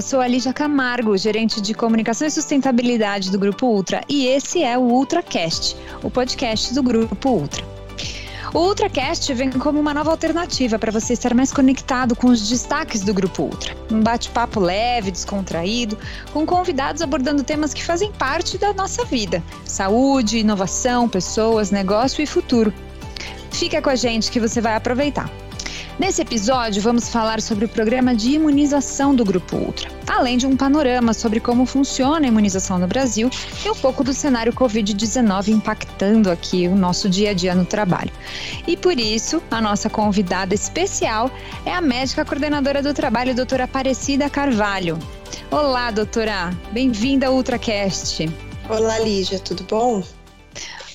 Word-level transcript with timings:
eu 0.00 0.02
sou 0.02 0.20
a 0.22 0.26
Lígia 0.26 0.54
Camargo, 0.54 1.14
gerente 1.18 1.60
de 1.60 1.74
comunicação 1.74 2.26
e 2.26 2.30
sustentabilidade 2.30 3.30
do 3.30 3.38
Grupo 3.38 3.66
Ultra, 3.66 4.00
e 4.08 4.26
esse 4.28 4.62
é 4.62 4.78
o 4.78 4.80
UltraCast, 4.80 5.76
o 6.02 6.10
podcast 6.10 6.72
do 6.72 6.82
Grupo 6.82 7.28
Ultra. 7.28 7.62
O 8.54 8.60
UltraCast 8.60 9.34
vem 9.34 9.50
como 9.50 9.78
uma 9.78 9.92
nova 9.92 10.10
alternativa 10.10 10.78
para 10.78 10.90
você 10.90 11.12
estar 11.12 11.34
mais 11.34 11.52
conectado 11.52 12.16
com 12.16 12.28
os 12.28 12.48
destaques 12.48 13.02
do 13.02 13.12
Grupo 13.12 13.42
Ultra. 13.42 13.76
Um 13.92 14.00
bate-papo 14.00 14.58
leve, 14.58 15.10
descontraído, 15.10 15.98
com 16.32 16.46
convidados 16.46 17.02
abordando 17.02 17.44
temas 17.44 17.74
que 17.74 17.84
fazem 17.84 18.10
parte 18.10 18.56
da 18.56 18.72
nossa 18.72 19.04
vida: 19.04 19.44
saúde, 19.66 20.38
inovação, 20.38 21.10
pessoas, 21.10 21.70
negócio 21.70 22.22
e 22.22 22.26
futuro. 22.26 22.72
Fica 23.50 23.82
com 23.82 23.90
a 23.90 23.96
gente 23.96 24.30
que 24.30 24.40
você 24.40 24.62
vai 24.62 24.76
aproveitar. 24.76 25.30
Nesse 26.00 26.22
episódio, 26.22 26.80
vamos 26.80 27.10
falar 27.10 27.42
sobre 27.42 27.66
o 27.66 27.68
programa 27.68 28.14
de 28.14 28.30
imunização 28.30 29.14
do 29.14 29.22
Grupo 29.22 29.54
Ultra, 29.56 29.90
além 30.06 30.38
de 30.38 30.46
um 30.46 30.56
panorama 30.56 31.12
sobre 31.12 31.40
como 31.40 31.66
funciona 31.66 32.24
a 32.24 32.28
imunização 32.28 32.78
no 32.78 32.86
Brasil 32.86 33.28
e 33.62 33.70
um 33.70 33.74
pouco 33.74 34.02
do 34.02 34.14
cenário 34.14 34.50
Covid-19 34.50 35.48
impactando 35.48 36.30
aqui 36.30 36.66
o 36.66 36.74
nosso 36.74 37.06
dia 37.06 37.32
a 37.32 37.34
dia 37.34 37.54
no 37.54 37.66
trabalho. 37.66 38.10
E 38.66 38.78
por 38.78 38.98
isso, 38.98 39.42
a 39.50 39.60
nossa 39.60 39.90
convidada 39.90 40.54
especial 40.54 41.30
é 41.66 41.74
a 41.74 41.82
médica 41.82 42.24
coordenadora 42.24 42.82
do 42.82 42.94
trabalho, 42.94 43.34
doutora 43.34 43.64
Aparecida 43.64 44.30
Carvalho. 44.30 44.98
Olá, 45.50 45.90
doutora. 45.90 46.50
Bem-vinda 46.72 47.26
ao 47.26 47.34
UltraCast. 47.34 48.26
Olá, 48.70 48.98
Lígia. 49.00 49.38
Tudo 49.38 49.64
bom? 49.64 50.02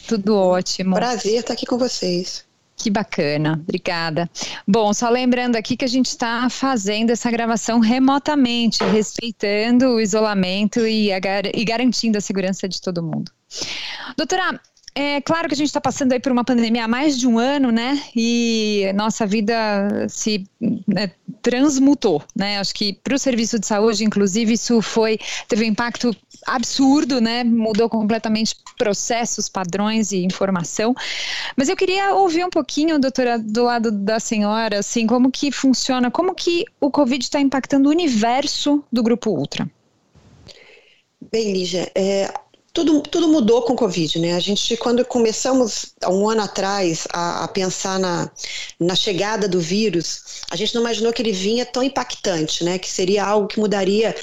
Tudo 0.08 0.36
ótimo. 0.36 0.96
Prazer 0.96 1.42
estar 1.42 1.54
aqui 1.54 1.68
com 1.68 1.78
vocês. 1.78 2.44
Que 2.78 2.90
bacana, 2.90 3.54
obrigada. 3.54 4.30
Bom, 4.68 4.94
só 4.94 5.10
lembrando 5.10 5.56
aqui 5.56 5.78
que 5.78 5.86
a 5.86 5.88
gente 5.88 6.08
está 6.08 6.50
fazendo 6.50 7.10
essa 7.10 7.32
gravação 7.32 7.80
remotamente, 7.80 8.84
respeitando 8.84 9.88
o 9.88 10.02
isolamento 10.02 10.86
e, 10.86 11.12
a, 11.12 11.20
e 11.54 11.64
garantindo 11.64 12.18
a 12.18 12.22
segurança 12.22 12.68
de 12.68 12.82
todo 12.82 13.02
mundo. 13.02 13.32
Doutora, 14.18 14.60
é 14.98 15.20
claro 15.20 15.50
que 15.50 15.54
a 15.54 15.58
gente 15.58 15.68
está 15.68 15.82
passando 15.82 16.14
aí 16.14 16.22
por 16.22 16.32
uma 16.32 16.46
pandemia 16.46 16.86
há 16.86 16.88
mais 16.88 17.20
de 17.20 17.28
um 17.28 17.38
ano, 17.38 17.70
né? 17.70 18.02
E 18.16 18.90
nossa 18.96 19.28
vida 19.28 20.08
se 20.08 20.46
né, 20.88 21.12
transmutou, 21.42 22.24
né? 22.34 22.60
Acho 22.60 22.74
que 22.74 22.94
para 22.94 23.14
o 23.14 23.20
serviço 23.20 23.60
de 23.60 23.68
saúde, 23.68 24.06
inclusive, 24.06 24.54
isso 24.54 24.82
foi 24.82 25.20
teve 25.50 25.66
um 25.66 25.68
impacto 25.68 26.16
absurdo, 26.48 27.20
né? 27.20 27.44
Mudou 27.44 27.90
completamente 27.90 28.56
processos, 28.78 29.50
padrões 29.50 30.14
e 30.14 30.24
informação. 30.24 30.96
Mas 31.58 31.68
eu 31.68 31.76
queria 31.76 32.16
ouvir 32.16 32.46
um 32.46 32.50
pouquinho, 32.50 32.98
doutora, 32.98 33.38
do 33.38 33.66
lado 33.66 33.92
da 33.92 34.18
senhora, 34.18 34.80
assim, 34.80 35.06
como 35.06 35.30
que 35.30 35.52
funciona, 35.52 36.10
como 36.10 36.34
que 36.34 36.64
o 36.80 36.90
Covid 36.90 37.22
está 37.22 37.42
impactando 37.42 37.90
o 37.90 37.92
universo 37.92 38.82
do 38.90 39.04
Grupo 39.04 39.32
Ultra. 39.32 39.70
Bem, 41.32 41.52
Lígia, 41.52 41.92
é, 41.96 42.32
tudo, 42.76 43.02
tudo 43.04 43.30
mudou 43.30 43.62
com 43.62 43.72
o 43.72 43.76
Covid, 43.76 44.20
né? 44.20 44.34
A 44.34 44.40
gente, 44.42 44.76
quando 44.76 45.06
começamos 45.06 45.94
um 46.10 46.28
ano 46.28 46.42
atrás 46.42 47.08
a, 47.10 47.46
a, 47.46 47.48
pensar 47.48 47.98
na, 47.98 48.30
na 48.78 48.96
chegada 48.96 49.48
do 49.48 49.62
vírus, 49.62 50.44
a 50.52 50.58
gente 50.58 50.76
não 50.76 50.82
imaginou 50.82 51.14
que 51.14 51.22
ele 51.22 51.32
vinha 51.32 51.66
tão 51.66 51.82
impactante, 51.82 52.66
né? 52.66 52.78
Que 52.78 52.92
seria 52.92 53.24
algo 53.24 53.48
que 53.48 53.62
mudaria 53.62 54.14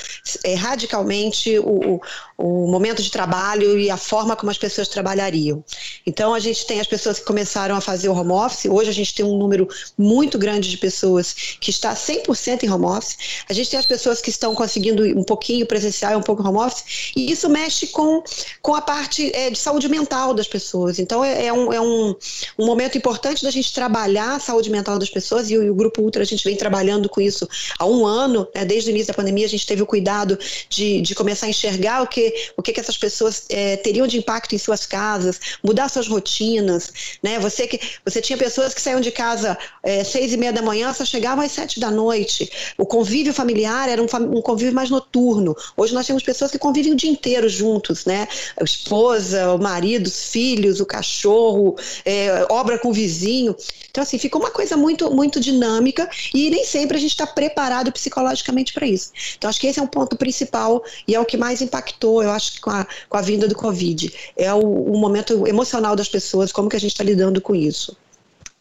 é, 0.45 0.55
radicalmente 0.55 1.59
o, 1.61 1.95
o, 1.95 2.01
o 2.37 2.71
momento 2.71 3.03
de 3.03 3.11
trabalho 3.11 3.81
e 3.81 3.89
a 3.89 3.97
forma 3.97 4.37
como 4.37 4.51
as 4.51 4.59
pessoas 4.59 4.87
trabalhariam. 4.87 5.65
Então, 6.07 6.35
a 6.35 6.39
gente 6.39 6.67
tem 6.67 6.79
as 6.79 6.87
pessoas 6.87 7.19
que 7.19 7.25
começaram 7.25 7.75
a 7.75 7.81
fazer 7.81 8.11
o 8.11 8.15
home 8.15 8.33
office. 8.33 8.67
Hoje, 8.67 8.91
a 8.91 8.95
gente 8.95 9.15
tem 9.15 9.25
um 9.25 9.39
número 9.39 9.67
muito 9.97 10.39
grande 10.39 10.69
de 10.69 10.77
pessoas 10.77 11.57
que 11.59 11.71
está 11.71 11.95
100% 11.95 12.65
em 12.65 12.71
home 12.71 12.85
office. 12.85 13.17
A 13.49 13.55
gente 13.55 13.71
tem 13.71 13.79
as 13.79 13.87
pessoas 13.87 14.21
que 14.21 14.29
estão 14.29 14.55
conseguindo 14.55 15.05
um 15.19 15.25
pouquinho 15.25 15.65
presencial 15.65 16.13
e 16.13 16.17
um 16.17 16.23
pouco 16.23 16.47
home 16.47 16.59
office. 16.59 17.13
E 17.17 17.33
isso 17.33 17.49
mexe 17.49 17.87
com 17.87 18.23
com 18.61 18.75
a 18.75 18.81
parte 18.81 19.31
é, 19.35 19.51
de 19.51 19.59
saúde 19.59 19.89
mental 19.89 20.35
das 20.35 20.49
pessoas. 20.49 20.99
Então, 20.99 21.25
é, 21.25 21.47
é, 21.47 21.53
um, 21.53 21.73
é 21.73 21.81
um, 21.81 22.15
um 22.59 22.67
momento 22.67 22.97
importante 22.97 23.43
da 23.43 23.51
gente 23.51 23.73
trabalhar 23.73 24.37
a 24.37 24.41
saúde 24.41 24.71
mental 24.71 24.99
das 24.99 25.11
pessoas, 25.11 25.51
e 25.51 25.57
o, 25.57 25.63
e 25.63 25.71
o 25.71 25.75
Grupo 25.75 26.03
Ultra, 26.03 26.23
a 26.23 26.27
gente 26.27 26.45
vem 26.45 26.57
trabalhando 26.57 27.09
com 27.09 27.21
isso 27.21 27.49
há 27.79 27.87
um 27.87 28.07
ano, 28.07 28.47
né, 28.55 28.65
desde 28.65 28.91
o 28.91 28.93
início 28.93 29.09
da 29.09 29.15
pandemia, 29.15 29.47
a 29.47 29.49
gente 29.49 29.67
teve 29.67 29.83
o 29.83 29.87
cuidado 29.87 30.39
de, 30.69 31.01
de 31.01 31.15
começar 31.15 31.47
a 31.47 31.49
enxergar 31.49 32.03
o 32.03 32.07
que, 32.07 32.33
o 32.57 32.63
que, 32.63 32.73
que 32.73 32.81
essas 32.81 32.97
pessoas 32.97 33.45
é, 33.49 33.77
teriam 33.77 34.07
de 34.07 34.19
impacto 34.19 34.55
em 34.55 34.59
suas 34.59 34.87
casas, 34.87 35.41
mudar 35.63 35.89
suas 35.89 36.09
rotinas. 36.09 36.93
Né? 37.23 37.39
Você, 37.39 37.67
que, 37.67 37.81
você 38.05 38.21
tinha 38.21 38.37
pessoas 38.37 38.75
que 38.75 38.81
saíam 38.81 39.01
de 39.01 39.11
casa 39.11 39.57
é, 39.83 40.05
seis 40.05 40.33
e 40.33 40.37
meia 40.37 40.53
da 40.53 40.63
manhã, 40.63 40.93
só 40.93 41.05
chegavam 41.05 41.45
às 41.45 41.53
sete 41.53 41.81
da 41.81 41.91
noite. 41.91 42.51
O 42.79 42.87
convívio 42.87 43.33
familiar 43.33 43.89
era 43.89 44.03
um, 44.03 44.07
um 44.37 44.43
convívio 44.43 44.75
mais 44.75 44.91
noturno. 44.91 45.57
Hoje 45.77 45.95
nós 45.95 46.07
temos 46.07 46.23
pessoas 46.23 46.51
que 46.51 46.59
convivem 46.59 46.93
o 46.93 46.97
dia 46.97 47.11
inteiro 47.11 47.49
juntos, 47.49 48.05
né? 48.05 48.29
A 48.61 48.65
esposa, 48.65 49.53
o 49.53 49.59
marido, 49.59 50.07
os 50.07 50.27
filhos, 50.27 50.81
o 50.81 50.87
cachorro, 50.87 51.77
é, 52.05 52.47
obra 52.51 52.79
com 52.79 52.89
o 52.91 52.93
vizinho. 52.93 53.57
Então, 53.91 54.03
assim, 54.03 54.19
fica 54.19 54.39
uma 54.39 54.51
coisa 54.51 54.77
muito, 54.77 55.11
muito 55.11 55.39
dinâmica 55.39 56.09
e 56.35 56.51
nem 56.51 56.65
sempre 56.65 56.97
a 56.97 57.01
gente 57.01 57.11
está 57.11 57.27
preparado 57.27 57.93
psicologicamente 57.93 58.73
para 58.73 58.87
isso. 58.87 59.13
Então, 59.37 59.51
acho 59.51 59.61
que 59.61 59.67
esse 59.67 59.79
é 59.79 59.83
um 59.83 59.87
ponto 59.87 60.17
principal 60.17 60.83
e 61.07 61.15
é 61.15 61.21
o 61.21 61.25
que 61.25 61.37
mais 61.37 61.61
impactou, 61.61 62.23
eu 62.23 62.31
acho, 62.31 62.61
com 62.61 62.71
a, 62.71 62.87
com 63.09 63.17
a 63.17 63.21
vinda 63.21 63.47
do 63.47 63.55
Covid. 63.55 64.13
É 64.37 64.53
o, 64.53 64.61
o 64.61 64.99
momento 64.99 65.47
emocional 65.47 65.95
das 65.95 66.09
pessoas, 66.09 66.53
como 66.53 66.69
que 66.69 66.77
a 66.77 66.81
gente 66.81 66.93
está 66.93 67.05
lidando 67.05 67.41
com 67.41 67.55
isso. 67.55 67.97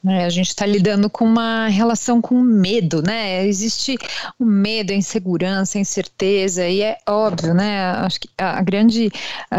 É, 0.07 0.25
a 0.25 0.29
gente 0.29 0.47
está 0.47 0.65
lidando 0.65 1.09
com 1.11 1.23
uma 1.25 1.67
relação 1.67 2.19
com 2.19 2.41
medo, 2.41 3.03
né? 3.03 3.45
Existe 3.45 3.97
o 4.39 4.45
medo, 4.45 4.91
a 4.91 4.95
insegurança, 4.95 5.77
a 5.77 5.81
incerteza, 5.81 6.67
e 6.67 6.81
é 6.81 6.97
óbvio, 7.07 7.53
né? 7.53 7.81
Acho 7.97 8.19
que 8.19 8.29
a 8.35 8.59
grande, 8.63 9.11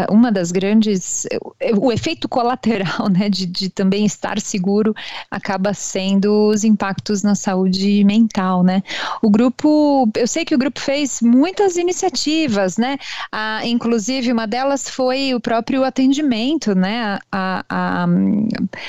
uma 0.09 0.31
das 0.33 0.51
grandes, 0.51 1.25
o 1.79 1.91
efeito 1.93 2.27
colateral, 2.27 3.07
né, 3.09 3.29
de, 3.29 3.45
de 3.45 3.69
também 3.69 4.05
estar 4.05 4.37
seguro 4.41 4.93
acaba 5.31 5.73
sendo 5.73 6.49
os 6.49 6.65
impactos 6.65 7.23
na 7.23 7.35
saúde 7.35 8.03
mental, 8.03 8.63
né? 8.63 8.83
O 9.21 9.29
grupo, 9.29 10.09
eu 10.13 10.27
sei 10.27 10.43
que 10.43 10.55
o 10.55 10.57
grupo 10.57 10.79
fez 10.79 11.21
muitas 11.21 11.77
iniciativas, 11.77 12.77
né? 12.77 12.97
Ah, 13.31 13.65
inclusive, 13.65 14.31
uma 14.31 14.45
delas 14.45 14.89
foi 14.89 15.33
o 15.33 15.39
próprio 15.39 15.85
atendimento, 15.85 16.75
né? 16.75 17.17
A, 17.31 17.63
a, 17.69 18.03
a 18.03 18.07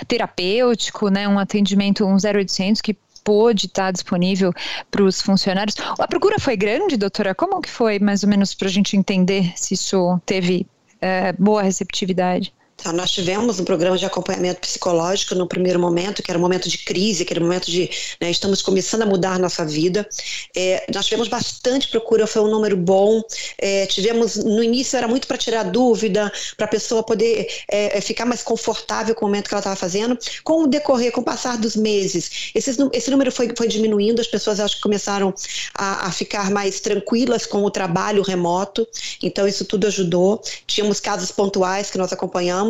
terapêutico, 0.08 1.08
né? 1.08 1.28
Um 1.28 1.43
atendimento, 1.44 2.04
um 2.04 2.16
0800 2.16 2.80
que 2.80 2.96
pôde 3.22 3.66
estar 3.66 3.90
disponível 3.90 4.52
para 4.90 5.02
os 5.02 5.20
funcionários. 5.20 5.76
A 5.98 6.06
procura 6.06 6.38
foi 6.38 6.56
grande, 6.56 6.96
doutora? 6.96 7.34
Como 7.34 7.60
que 7.60 7.70
foi, 7.70 7.98
mais 7.98 8.22
ou 8.22 8.28
menos, 8.28 8.54
para 8.54 8.68
a 8.68 8.70
gente 8.70 8.96
entender 8.96 9.52
se 9.56 9.74
isso 9.74 10.20
teve 10.26 10.66
é, 11.00 11.32
boa 11.32 11.62
receptividade? 11.62 12.52
Tá, 12.76 12.92
nós 12.92 13.12
tivemos 13.12 13.60
um 13.60 13.64
programa 13.64 13.96
de 13.96 14.04
acompanhamento 14.04 14.60
psicológico 14.60 15.34
no 15.34 15.46
primeiro 15.46 15.78
momento, 15.78 16.22
que 16.22 16.30
era 16.30 16.38
um 16.38 16.42
momento 16.42 16.68
de 16.68 16.78
crise, 16.78 17.26
um 17.38 17.40
momento 17.40 17.70
de 17.70 17.88
né, 18.20 18.30
estamos 18.30 18.60
começando 18.60 19.02
a 19.02 19.06
mudar 19.06 19.38
nossa 19.38 19.64
vida. 19.64 20.06
É, 20.54 20.84
nós 20.92 21.06
tivemos 21.06 21.28
bastante 21.28 21.88
procura, 21.88 22.26
foi 22.26 22.42
um 22.42 22.50
número 22.50 22.76
bom. 22.76 23.22
É, 23.58 23.86
tivemos 23.86 24.36
no 24.36 24.62
início 24.62 24.96
era 24.96 25.08
muito 25.08 25.26
para 25.26 25.38
tirar 25.38 25.62
dúvida, 25.62 26.30
para 26.56 26.66
a 26.66 26.68
pessoa 26.68 27.02
poder 27.02 27.46
é, 27.70 27.96
é, 27.96 28.00
ficar 28.00 28.26
mais 28.26 28.42
confortável 28.42 29.14
com 29.14 29.24
o 29.24 29.28
momento 29.28 29.48
que 29.48 29.54
ela 29.54 29.60
estava 29.60 29.76
fazendo. 29.76 30.18
Com 30.42 30.64
o 30.64 30.66
decorrer, 30.66 31.12
com 31.12 31.20
o 31.20 31.24
passar 31.24 31.56
dos 31.56 31.76
meses, 31.76 32.50
esses, 32.54 32.76
esse 32.92 33.10
número 33.10 33.30
foi, 33.32 33.50
foi 33.56 33.68
diminuindo. 33.68 34.20
As 34.20 34.26
pessoas 34.26 34.60
acho 34.60 34.76
que 34.76 34.82
começaram 34.82 35.32
a, 35.74 36.08
a 36.08 36.12
ficar 36.12 36.50
mais 36.50 36.80
tranquilas 36.80 37.46
com 37.46 37.64
o 37.64 37.70
trabalho 37.70 38.22
remoto. 38.22 38.86
Então 39.22 39.46
isso 39.48 39.64
tudo 39.64 39.86
ajudou. 39.86 40.42
Tínhamos 40.66 41.00
casos 41.00 41.30
pontuais 41.30 41.90
que 41.90 41.96
nós 41.96 42.12
acompanhamos 42.12 42.63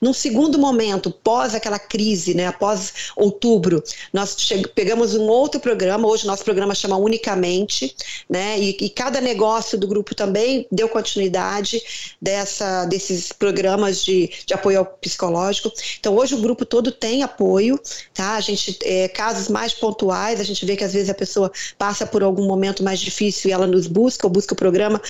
Num 0.00 0.12
segundo 0.12 0.58
momento, 0.58 1.10
pós 1.10 1.54
aquela 1.54 1.78
crise, 1.78 2.34
né, 2.34 2.46
após 2.46 3.10
outubro, 3.16 3.82
nós 4.12 4.36
pegamos 4.74 5.14
um 5.14 5.26
outro 5.28 5.60
programa, 5.60 6.08
hoje 6.08 6.26
nosso 6.26 6.44
programa 6.44 6.74
chama 6.74 6.96
Unicamente, 6.96 7.94
né, 8.28 8.58
e, 8.58 8.76
e, 8.80 8.90
cada 8.90 9.20
negócio 9.20 9.78
do 9.78 9.86
grupo 9.86 10.14
também 10.14 10.66
deu 10.70 10.88
continuidade 10.88 11.80
dessa, 12.20 12.84
desses 12.86 13.32
programas 13.32 14.04
de, 14.04 14.30
de 14.46 14.54
apoio 14.54 14.84
psicológico. 15.00 15.72
Então, 15.98 16.16
hoje 16.16 16.34
o 16.34 16.40
grupo 16.40 16.64
todo 16.64 16.92
tem 16.92 17.22
apoio, 17.22 17.80
tá? 18.12 18.34
A 18.34 18.40
gente, 18.40 18.78
é, 18.82 19.08
casos 19.08 19.48
mais 19.48 19.72
pontuais, 19.72 20.40
a 20.40 20.44
gente 20.44 20.64
vê 20.64 20.76
que 20.76 20.84
às 20.84 20.92
vezes 20.92 21.10
a 21.10 21.14
pessoa 21.14 21.50
passa 21.78 22.06
por 22.06 22.22
algum 22.22 22.46
momento 22.46 22.82
mais 22.82 23.00
difícil 23.00 23.50
e 23.50 23.52
ela 23.52 23.66
nos 23.66 23.86
busca 23.86 24.26
ou 24.26 24.32
busca 24.32 24.54
o 24.54 24.56
programa 24.56 25.00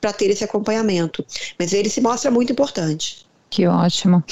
para 0.00 0.12
ter 0.12 0.30
esse 0.30 0.44
acompanhamento. 0.44 1.24
Mas 1.58 1.72
ele 1.72 1.90
se 1.90 2.00
mostra 2.00 2.30
muito 2.30 2.52
importante. 2.52 3.27
Que 3.50 3.66
ótimo. 3.66 4.22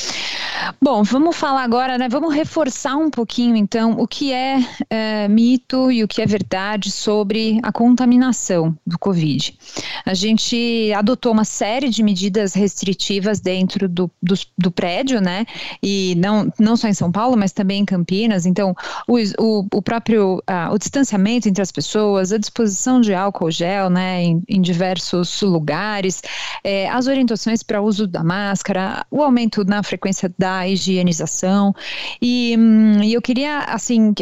Bom, 0.80 1.02
vamos 1.02 1.36
falar 1.36 1.62
agora, 1.62 1.96
né? 1.96 2.08
Vamos 2.08 2.34
reforçar 2.34 2.96
um 2.96 3.08
pouquinho, 3.08 3.56
então, 3.56 3.92
o 3.92 4.06
que 4.06 4.32
é, 4.32 4.58
é, 4.90 5.26
mito 5.28 5.90
e 5.90 6.04
o 6.04 6.08
que 6.08 6.20
é 6.20 6.26
verdade 6.26 6.90
sobre 6.90 7.58
a 7.62 7.72
contaminação 7.72 8.76
do 8.86 8.98
Covid. 8.98 9.56
A 10.04 10.12
gente 10.12 10.92
adotou 10.94 11.32
uma 11.32 11.44
série 11.44 11.88
de 11.88 12.02
medidas 12.02 12.52
restritivas 12.52 13.40
dentro 13.40 13.88
do, 13.88 14.10
do, 14.22 14.34
do 14.58 14.70
prédio, 14.70 15.20
né? 15.20 15.46
E 15.82 16.14
não, 16.18 16.52
não 16.58 16.76
só 16.76 16.88
em 16.88 16.94
São 16.94 17.10
Paulo, 17.10 17.36
mas 17.36 17.52
também 17.52 17.80
em 17.80 17.84
Campinas. 17.84 18.44
Então, 18.44 18.74
o, 19.08 19.16
o, 19.38 19.66
o 19.72 19.82
próprio 19.82 20.36
uh, 20.38 20.74
o 20.74 20.78
distanciamento 20.78 21.48
entre 21.48 21.62
as 21.62 21.72
pessoas, 21.72 22.32
a 22.32 22.38
disposição 22.38 23.00
de 23.00 23.14
álcool 23.14 23.50
gel, 23.50 23.88
né? 23.88 24.22
Em, 24.22 24.42
em 24.46 24.60
diversos 24.60 25.40
lugares, 25.40 26.20
é, 26.62 26.88
as 26.90 27.06
orientações 27.06 27.62
para 27.62 27.80
uso 27.80 28.06
da 28.06 28.22
máscara, 28.22 29.05
o 29.10 29.22
aumento 29.22 29.64
na 29.64 29.82
frequência 29.82 30.32
da 30.38 30.66
higienização. 30.68 31.74
E, 32.20 32.56
hum, 32.58 33.02
eu 33.02 33.22
queria, 33.22 33.60
assim, 33.60 34.14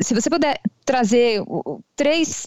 se 0.00 0.14
você 0.14 0.28
puder 0.28 0.60
trazer 0.84 1.42
três 1.96 2.46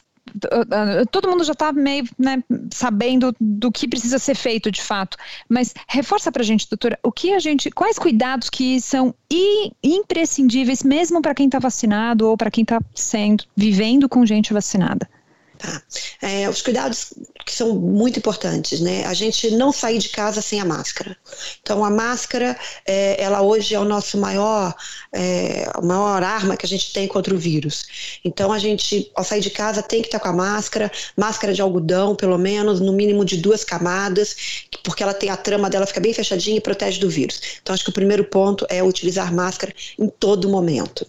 todo 1.12 1.30
mundo 1.30 1.44
já 1.44 1.54
está 1.54 1.72
meio 1.72 2.04
né, 2.18 2.44
sabendo 2.72 3.34
do 3.40 3.72
que 3.72 3.88
precisa 3.88 4.20
ser 4.20 4.36
feito 4.36 4.72
de 4.72 4.82
fato, 4.82 5.18
mas 5.48 5.74
reforça 5.88 6.32
para 6.32 6.42
a 6.42 6.46
gente, 6.46 6.68
doutora, 6.68 7.00
o 7.04 7.12
que 7.12 7.32
a 7.32 7.40
gente, 7.40 7.70
quais 7.70 7.98
cuidados 7.98 8.50
que 8.50 8.82
são 8.82 9.14
imprescindíveis 9.84 10.84
mesmo 10.84 11.22
para 11.22 11.36
quem 11.36 11.46
está 11.46 11.60
vacinado 11.60 12.28
ou 12.28 12.36
para 12.36 12.52
quem 12.52 12.64
está 12.64 12.80
sendo 12.94 13.46
vivendo 13.56 14.10
com 14.10 14.26
gente 14.26 14.54
vacinada? 14.54 15.08
Tá. 15.58 15.82
É, 16.22 16.50
os 16.50 16.62
cuidados 16.62 17.14
que 17.46 17.54
são 17.54 17.76
muito 17.76 18.18
importantes, 18.18 18.82
né? 18.82 19.06
A 19.06 19.14
gente 19.14 19.52
não 19.52 19.72
sair 19.72 20.00
de 20.00 20.10
casa 20.10 20.42
sem 20.42 20.60
a 20.60 20.66
máscara. 20.66 21.16
Então, 21.62 21.86
a 21.86 21.92
máscara, 21.92 22.58
é, 22.88 23.22
ela 23.22 23.42
hoje 23.44 23.76
é 23.76 23.80
o 23.80 23.86
nosso 23.86 24.18
maior, 24.18 24.74
é, 25.14 25.70
a 25.72 25.82
maior 25.82 26.24
arma 26.24 26.58
que 26.58 26.66
a 26.66 26.70
gente 26.70 26.92
tem 26.92 27.08
contra 27.08 27.36
o 27.36 27.38
vírus. 27.38 28.20
Então, 28.26 28.52
a 28.52 28.58
gente, 28.58 29.12
ao 29.16 29.24
sair 29.24 29.42
de 29.42 29.52
casa, 29.52 29.84
tem 29.84 30.02
que 30.02 30.08
estar 30.08 30.20
com 30.20 30.30
a 30.30 30.34
máscara, 30.34 30.92
máscara 31.16 31.54
de 31.54 31.62
algodão, 31.62 32.16
pelo 32.16 32.38
menos, 32.38 32.80
no 32.80 32.92
mínimo 32.92 33.24
de 33.24 33.38
duas 33.38 33.64
camadas, 33.64 34.68
porque 34.84 35.04
ela 35.04 35.14
tem 35.14 35.30
a 35.30 35.38
trama 35.38 35.70
dela, 35.70 35.86
fica 35.86 36.00
bem 36.00 36.14
fechadinha 36.14 36.58
e 36.58 36.62
protege 36.62 37.00
do 37.00 37.10
vírus. 37.10 37.40
Então, 37.62 37.76
acho 37.76 37.84
que 37.84 37.92
o 37.92 37.94
primeiro 37.94 38.24
ponto 38.24 38.66
é 38.70 38.82
utilizar 38.82 39.32
máscara 39.32 39.72
em 40.00 40.08
todo 40.08 40.50
momento. 40.50 41.02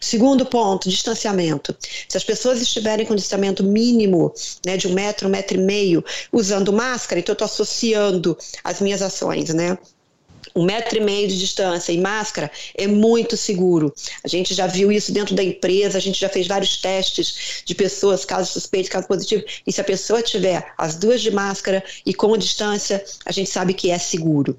O 0.00 0.04
segundo 0.04 0.44
ponto, 0.44 0.88
distanciamento. 0.88 1.74
Se 2.06 2.16
as 2.18 2.24
pessoas 2.24 2.60
estiverem 2.60 3.06
com 3.06 3.14
distanciamento 3.14 3.64
mínimo, 3.64 4.34
né, 4.66 4.76
de 4.76 4.86
um 4.86 4.92
metro, 4.92 5.28
um 5.28 5.30
metro 5.30 5.56
e 5.56 5.60
meio, 5.60 5.77
usando 6.32 6.72
máscara, 6.72 7.20
então 7.20 7.32
eu 7.32 7.34
estou 7.34 7.46
associando 7.46 8.36
as 8.62 8.80
minhas 8.80 9.02
ações, 9.02 9.52
né? 9.54 9.78
Um 10.54 10.64
metro 10.64 10.98
e 10.98 11.00
meio 11.00 11.28
de 11.28 11.38
distância 11.38 11.92
e 11.92 11.98
máscara 11.98 12.50
é 12.74 12.86
muito 12.86 13.36
seguro. 13.36 13.94
A 14.24 14.28
gente 14.28 14.54
já 14.54 14.66
viu 14.66 14.90
isso 14.90 15.12
dentro 15.12 15.34
da 15.34 15.42
empresa, 15.42 15.98
a 15.98 16.00
gente 16.00 16.18
já 16.18 16.28
fez 16.28 16.46
vários 16.46 16.76
testes 16.76 17.62
de 17.64 17.74
pessoas, 17.74 18.24
caso 18.24 18.52
suspeito, 18.52 18.90
caso 18.90 19.06
positivo, 19.06 19.44
e 19.66 19.72
se 19.72 19.80
a 19.80 19.84
pessoa 19.84 20.22
tiver 20.22 20.72
as 20.76 20.96
duas 20.96 21.20
de 21.20 21.30
máscara 21.30 21.82
e 22.04 22.12
com 22.12 22.36
distância, 22.36 23.04
a 23.24 23.32
gente 23.32 23.50
sabe 23.50 23.74
que 23.74 23.90
é 23.90 23.98
seguro. 23.98 24.52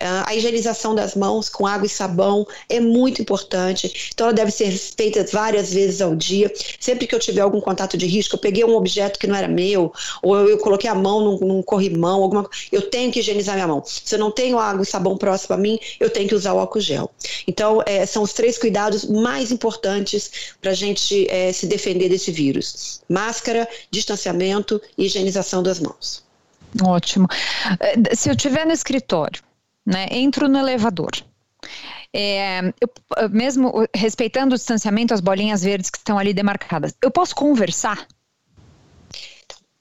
Uh, 0.00 0.24
a 0.26 0.34
higienização 0.34 0.94
das 0.94 1.14
mãos 1.14 1.48
com 1.48 1.66
água 1.66 1.86
e 1.86 1.88
sabão 1.88 2.46
é 2.68 2.80
muito 2.80 3.22
importante, 3.22 4.10
então 4.12 4.26
ela 4.26 4.34
deve 4.34 4.50
ser 4.50 4.70
feita 4.70 5.24
várias 5.32 5.72
vezes 5.72 6.00
ao 6.00 6.14
dia. 6.14 6.52
Sempre 6.78 7.06
que 7.06 7.14
eu 7.14 7.18
tiver 7.18 7.40
algum 7.40 7.60
contato 7.60 7.96
de 7.96 8.06
risco, 8.06 8.36
eu 8.36 8.40
peguei 8.40 8.64
um 8.64 8.74
objeto 8.74 9.18
que 9.18 9.26
não 9.26 9.34
era 9.34 9.48
meu, 9.48 9.92
ou 10.22 10.36
eu, 10.36 10.48
eu 10.48 10.58
coloquei 10.58 10.88
a 10.88 10.94
mão 10.94 11.20
num, 11.20 11.38
num 11.38 11.62
corrimão, 11.62 12.22
alguma 12.22 12.48
eu 12.70 12.82
tenho 12.82 13.10
que 13.10 13.20
higienizar 13.20 13.54
minha 13.54 13.68
mão. 13.68 13.82
Se 13.84 14.14
eu 14.14 14.18
não 14.18 14.30
tenho 14.30 14.58
água 14.58 14.82
e 14.82 14.86
sabão 14.86 15.16
próximo, 15.26 15.56
a 15.56 15.58
mim, 15.58 15.76
eu 15.98 16.08
tenho 16.08 16.28
que 16.28 16.34
usar 16.36 16.52
o 16.52 16.60
álcool 16.60 16.80
gel. 16.80 17.10
Então, 17.48 17.82
é, 17.84 18.06
são 18.06 18.22
os 18.22 18.32
três 18.32 18.56
cuidados 18.56 19.04
mais 19.04 19.50
importantes 19.50 20.54
para 20.60 20.70
a 20.70 20.74
gente 20.74 21.28
é, 21.28 21.52
se 21.52 21.66
defender 21.66 22.08
desse 22.08 22.30
vírus: 22.30 23.02
máscara, 23.08 23.68
distanciamento 23.90 24.80
e 24.96 25.06
higienização 25.06 25.64
das 25.64 25.80
mãos. 25.80 26.24
Ótimo. 26.80 27.26
É, 27.80 28.14
se 28.14 28.28
eu 28.28 28.34
estiver 28.34 28.64
no 28.64 28.72
escritório, 28.72 29.42
né, 29.84 30.06
entro 30.12 30.48
no 30.48 30.58
elevador. 30.58 31.10
É, 32.14 32.60
eu, 32.80 32.88
mesmo 33.30 33.84
respeitando 33.92 34.54
o 34.54 34.58
distanciamento, 34.58 35.12
as 35.12 35.20
bolinhas 35.20 35.62
verdes 35.62 35.90
que 35.90 35.98
estão 35.98 36.16
ali 36.16 36.32
demarcadas, 36.32 36.94
eu 37.02 37.10
posso 37.10 37.34
conversar? 37.34 38.06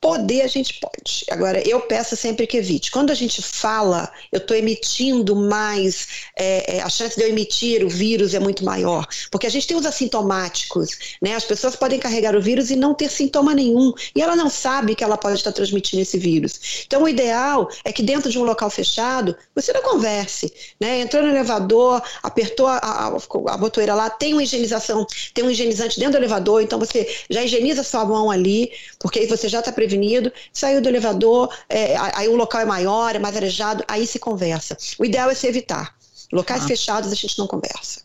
Poder 0.05 0.43
a 0.43 0.47
gente 0.47 0.79
pode. 0.79 1.25
Agora, 1.31 1.67
eu 1.67 1.81
peço 1.81 2.15
sempre 2.15 2.45
que 2.45 2.57
evite. 2.57 2.91
Quando 2.91 3.09
a 3.09 3.15
gente 3.15 3.41
fala, 3.41 4.11
eu 4.31 4.37
estou 4.37 4.55
emitindo 4.55 5.35
mais, 5.35 6.07
é, 6.37 6.77
é, 6.77 6.81
a 6.83 6.89
chance 6.89 7.15
de 7.15 7.23
eu 7.23 7.29
emitir 7.29 7.83
o 7.83 7.89
vírus 7.89 8.35
é 8.35 8.39
muito 8.39 8.63
maior. 8.63 9.07
Porque 9.31 9.47
a 9.47 9.49
gente 9.49 9.65
tem 9.65 9.75
os 9.75 9.83
assintomáticos, 9.83 11.17
né? 11.19 11.33
As 11.33 11.43
pessoas 11.43 11.75
podem 11.75 11.97
carregar 11.97 12.35
o 12.35 12.41
vírus 12.41 12.69
e 12.69 12.75
não 12.75 12.93
ter 12.93 13.09
sintoma 13.09 13.55
nenhum. 13.55 13.91
E 14.15 14.21
ela 14.21 14.35
não 14.35 14.47
sabe 14.47 14.93
que 14.93 15.03
ela 15.03 15.17
pode 15.17 15.37
estar 15.37 15.51
transmitindo 15.51 16.03
esse 16.03 16.19
vírus. 16.19 16.83
Então, 16.85 17.01
o 17.01 17.09
ideal 17.09 17.67
é 17.83 17.91
que 17.91 18.03
dentro 18.03 18.29
de 18.29 18.37
um 18.37 18.43
local 18.43 18.69
fechado, 18.69 19.35
você 19.55 19.73
não 19.73 19.81
converse. 19.81 20.53
Né? 20.79 20.99
Entrou 20.99 21.23
no 21.23 21.29
elevador, 21.29 21.99
apertou 22.21 22.67
a, 22.67 22.77
a, 22.77 23.07
a 23.07 23.57
botoeira 23.57 23.95
lá, 23.95 24.11
tem 24.11 24.33
uma 24.33 24.43
higienização, 24.43 25.07
tem 25.33 25.43
um 25.43 25.49
higienizante 25.49 25.99
dentro 25.99 26.11
do 26.11 26.17
elevador, 26.19 26.61
então 26.61 26.77
você 26.77 27.11
já 27.27 27.43
higieniza 27.43 27.81
sua 27.81 28.05
mão 28.05 28.29
ali, 28.29 28.71
porque 28.99 29.17
aí 29.17 29.25
você 29.25 29.49
já 29.49 29.61
está 29.61 29.71
prevenindo 29.71 29.94
prevenido, 29.95 30.31
saiu 30.51 30.81
do 30.81 30.89
elevador, 30.89 31.49
é, 31.69 31.95
aí 31.97 32.27
o 32.27 32.35
local 32.35 32.61
é 32.61 32.65
maior, 32.65 33.15
é 33.15 33.19
mais 33.19 33.35
arejado, 33.35 33.83
aí 33.87 34.05
se 34.05 34.19
conversa. 34.19 34.77
O 34.99 35.05
ideal 35.05 35.29
é 35.29 35.35
se 35.35 35.47
evitar. 35.47 35.95
Locais 36.31 36.63
ah. 36.63 36.67
fechados 36.67 37.11
a 37.11 37.15
gente 37.15 37.37
não 37.39 37.47
conversa. 37.47 38.01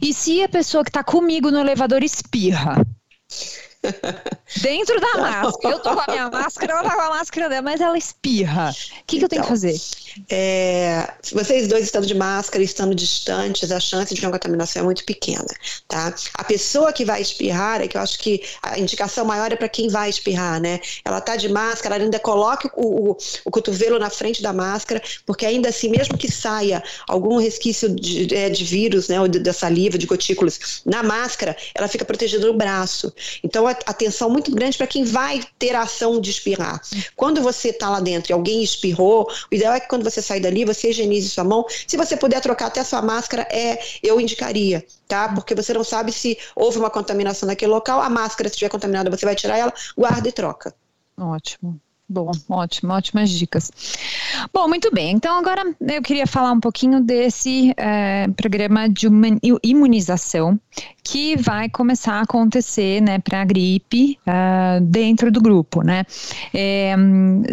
E 0.00 0.12
se 0.12 0.42
a 0.42 0.48
pessoa 0.48 0.84
que 0.84 0.90
está 0.90 1.02
comigo 1.02 1.50
no 1.50 1.58
elevador 1.58 2.02
espirra? 2.02 2.86
Dentro 4.60 5.00
da 5.00 5.16
máscara. 5.18 5.74
Eu 5.74 5.80
tô 5.80 5.94
com 5.94 6.00
a 6.00 6.06
minha 6.08 6.30
máscara, 6.30 6.72
ela 6.72 6.82
tá 6.82 6.94
com 6.94 7.00
a 7.00 7.10
máscara 7.10 7.48
dela, 7.48 7.62
mas 7.62 7.80
ela 7.80 7.98
espirra. 7.98 8.70
O 8.70 9.04
que, 9.06 9.18
que 9.18 9.24
eu 9.24 9.28
tenho 9.28 9.42
que 9.42 9.48
então, 9.48 9.56
fazer? 9.56 9.80
É, 10.30 11.12
vocês 11.32 11.68
dois 11.68 11.84
estando 11.84 12.06
de 12.06 12.14
máscara 12.14 12.62
e 12.62 12.64
estando 12.64 12.94
distantes, 12.94 13.70
a 13.70 13.80
chance 13.80 14.14
de 14.14 14.20
uma 14.24 14.32
contaminação 14.32 14.82
é 14.82 14.84
muito 14.84 15.04
pequena, 15.04 15.46
tá? 15.88 16.14
A 16.34 16.44
pessoa 16.44 16.92
que 16.92 17.04
vai 17.04 17.20
espirrar, 17.20 17.80
é 17.80 17.88
que 17.88 17.96
eu 17.96 18.00
acho 18.00 18.18
que 18.18 18.42
a 18.62 18.78
indicação 18.78 19.24
maior 19.24 19.52
é 19.52 19.56
para 19.56 19.68
quem 19.68 19.88
vai 19.88 20.08
espirrar, 20.08 20.60
né? 20.60 20.80
Ela 21.04 21.20
tá 21.20 21.36
de 21.36 21.48
máscara, 21.48 21.96
ela 21.96 22.04
ainda 22.04 22.18
coloca 22.18 22.70
o, 22.76 23.10
o, 23.10 23.16
o, 23.44 23.50
cotovelo 23.50 23.98
na 23.98 24.10
frente 24.10 24.42
da 24.42 24.52
máscara, 24.52 25.02
porque 25.24 25.44
ainda 25.44 25.68
assim, 25.68 25.88
mesmo 25.88 26.16
que 26.16 26.30
saia 26.30 26.82
algum 27.06 27.38
resquício 27.38 27.88
de, 27.94 28.34
é, 28.34 28.48
de 28.48 28.64
vírus, 28.64 29.08
né, 29.08 29.20
ou 29.20 29.28
de, 29.28 29.38
da 29.38 29.52
saliva, 29.52 29.98
de 29.98 30.06
gotículas 30.06 30.82
na 30.84 31.02
máscara, 31.02 31.56
ela 31.74 31.88
fica 31.88 32.04
protegida 32.04 32.46
no 32.46 32.54
braço. 32.54 33.12
Então, 33.42 33.66
atenção 33.86 34.30
muito 34.30 34.50
grande 34.50 34.76
para 34.76 34.86
quem 34.86 35.04
vai 35.04 35.40
ter 35.58 35.74
a 35.74 35.82
ação 35.82 36.20
de 36.20 36.30
espirrar. 36.30 36.80
Quando 37.14 37.42
você 37.42 37.68
está 37.68 37.90
lá 37.90 38.00
dentro 38.00 38.32
e 38.32 38.34
alguém 38.34 38.62
espirrou, 38.62 39.28
o 39.50 39.54
ideal 39.54 39.74
é 39.74 39.80
que 39.80 39.88
quando 39.88 40.04
você 40.04 40.22
sair 40.22 40.40
dali, 40.40 40.64
você 40.64 40.90
higienize 40.90 41.30
sua 41.30 41.44
mão. 41.44 41.64
Se 41.86 41.96
você 41.96 42.16
puder 42.16 42.40
trocar 42.40 42.66
até 42.66 42.82
sua 42.82 43.02
máscara, 43.02 43.46
é, 43.50 43.78
eu 44.02 44.20
indicaria, 44.20 44.84
tá? 45.06 45.28
Porque 45.28 45.54
você 45.54 45.72
não 45.72 45.84
sabe 45.84 46.12
se 46.12 46.38
houve 46.54 46.78
uma 46.78 46.90
contaminação 46.90 47.46
naquele 47.46 47.72
local. 47.72 48.00
A 48.00 48.08
máscara, 48.08 48.48
se 48.48 48.54
estiver 48.54 48.70
contaminada, 48.70 49.10
você 49.10 49.24
vai 49.24 49.34
tirar 49.34 49.58
ela, 49.58 49.72
guarda 49.96 50.28
e 50.28 50.32
troca. 50.32 50.74
Ótimo. 51.18 51.80
Bom, 52.08 52.30
ótimo, 52.48 52.92
ótimas 52.92 53.30
dicas. 53.30 53.70
Bom, 54.54 54.68
muito 54.68 54.92
bem. 54.92 55.12
Então, 55.12 55.36
agora 55.36 55.64
eu 55.80 56.00
queria 56.00 56.26
falar 56.26 56.52
um 56.52 56.60
pouquinho 56.60 57.00
desse 57.00 57.74
é, 57.76 58.28
programa 58.36 58.88
de 58.88 59.08
imunização 59.60 60.58
que 61.06 61.36
vai 61.36 61.68
começar 61.68 62.14
a 62.14 62.22
acontecer, 62.22 63.00
né, 63.00 63.20
para 63.20 63.42
a 63.42 63.44
gripe 63.44 64.18
uh, 64.26 64.80
dentro 64.80 65.30
do 65.30 65.40
grupo, 65.40 65.82
né? 65.82 66.04
É, 66.52 66.96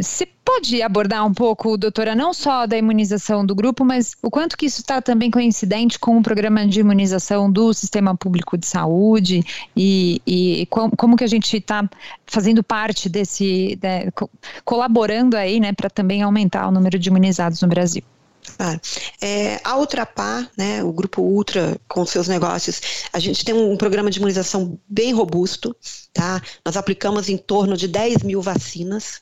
se 0.01 0.27
pode 0.43 0.81
abordar 0.81 1.23
um 1.25 1.33
pouco, 1.33 1.77
doutora, 1.77 2.15
não 2.15 2.33
só 2.33 2.65
da 2.65 2.75
imunização 2.75 3.45
do 3.45 3.53
grupo, 3.53 3.85
mas 3.85 4.15
o 4.23 4.31
quanto 4.31 4.57
que 4.57 4.65
isso 4.65 4.81
está 4.81 5.01
também 5.01 5.29
coincidente 5.29 5.99
com 5.99 6.17
o 6.17 6.23
programa 6.23 6.65
de 6.65 6.79
imunização 6.79 7.49
do 7.49 7.71
Sistema 7.75 8.17
Público 8.17 8.57
de 8.57 8.65
Saúde 8.65 9.43
e, 9.77 10.19
e 10.25 10.65
como, 10.65 10.97
como, 10.97 11.15
que 11.15 11.23
a 11.23 11.27
gente 11.27 11.55
está 11.55 11.87
fazendo 12.25 12.63
parte 12.63 13.07
desse, 13.07 13.77
de, 13.79 14.11
colaborando 14.65 15.37
aí, 15.37 15.59
né, 15.59 15.73
para 15.73 15.91
também 15.91 16.23
aumentar 16.23 16.67
o 16.67 16.71
número 16.71 16.97
de 16.97 17.07
imunizados 17.07 17.61
no 17.61 17.67
Brasil? 17.67 18.03
Claro. 18.57 18.79
É, 19.21 19.59
a 19.63 19.77
Ultrapar, 19.77 20.49
né, 20.57 20.83
o 20.83 20.91
grupo 20.91 21.21
Ultra 21.21 21.79
com 21.87 22.05
seus 22.05 22.27
negócios, 22.27 22.81
a 23.11 23.19
gente 23.19 23.43
tem 23.43 23.53
um 23.53 23.77
programa 23.77 24.09
de 24.09 24.17
imunização 24.17 24.79
bem 24.87 25.13
robusto, 25.13 25.75
tá? 26.13 26.41
Nós 26.65 26.77
aplicamos 26.77 27.29
em 27.29 27.37
torno 27.37 27.77
de 27.77 27.87
10 27.87 28.23
mil 28.23 28.41
vacinas, 28.41 29.21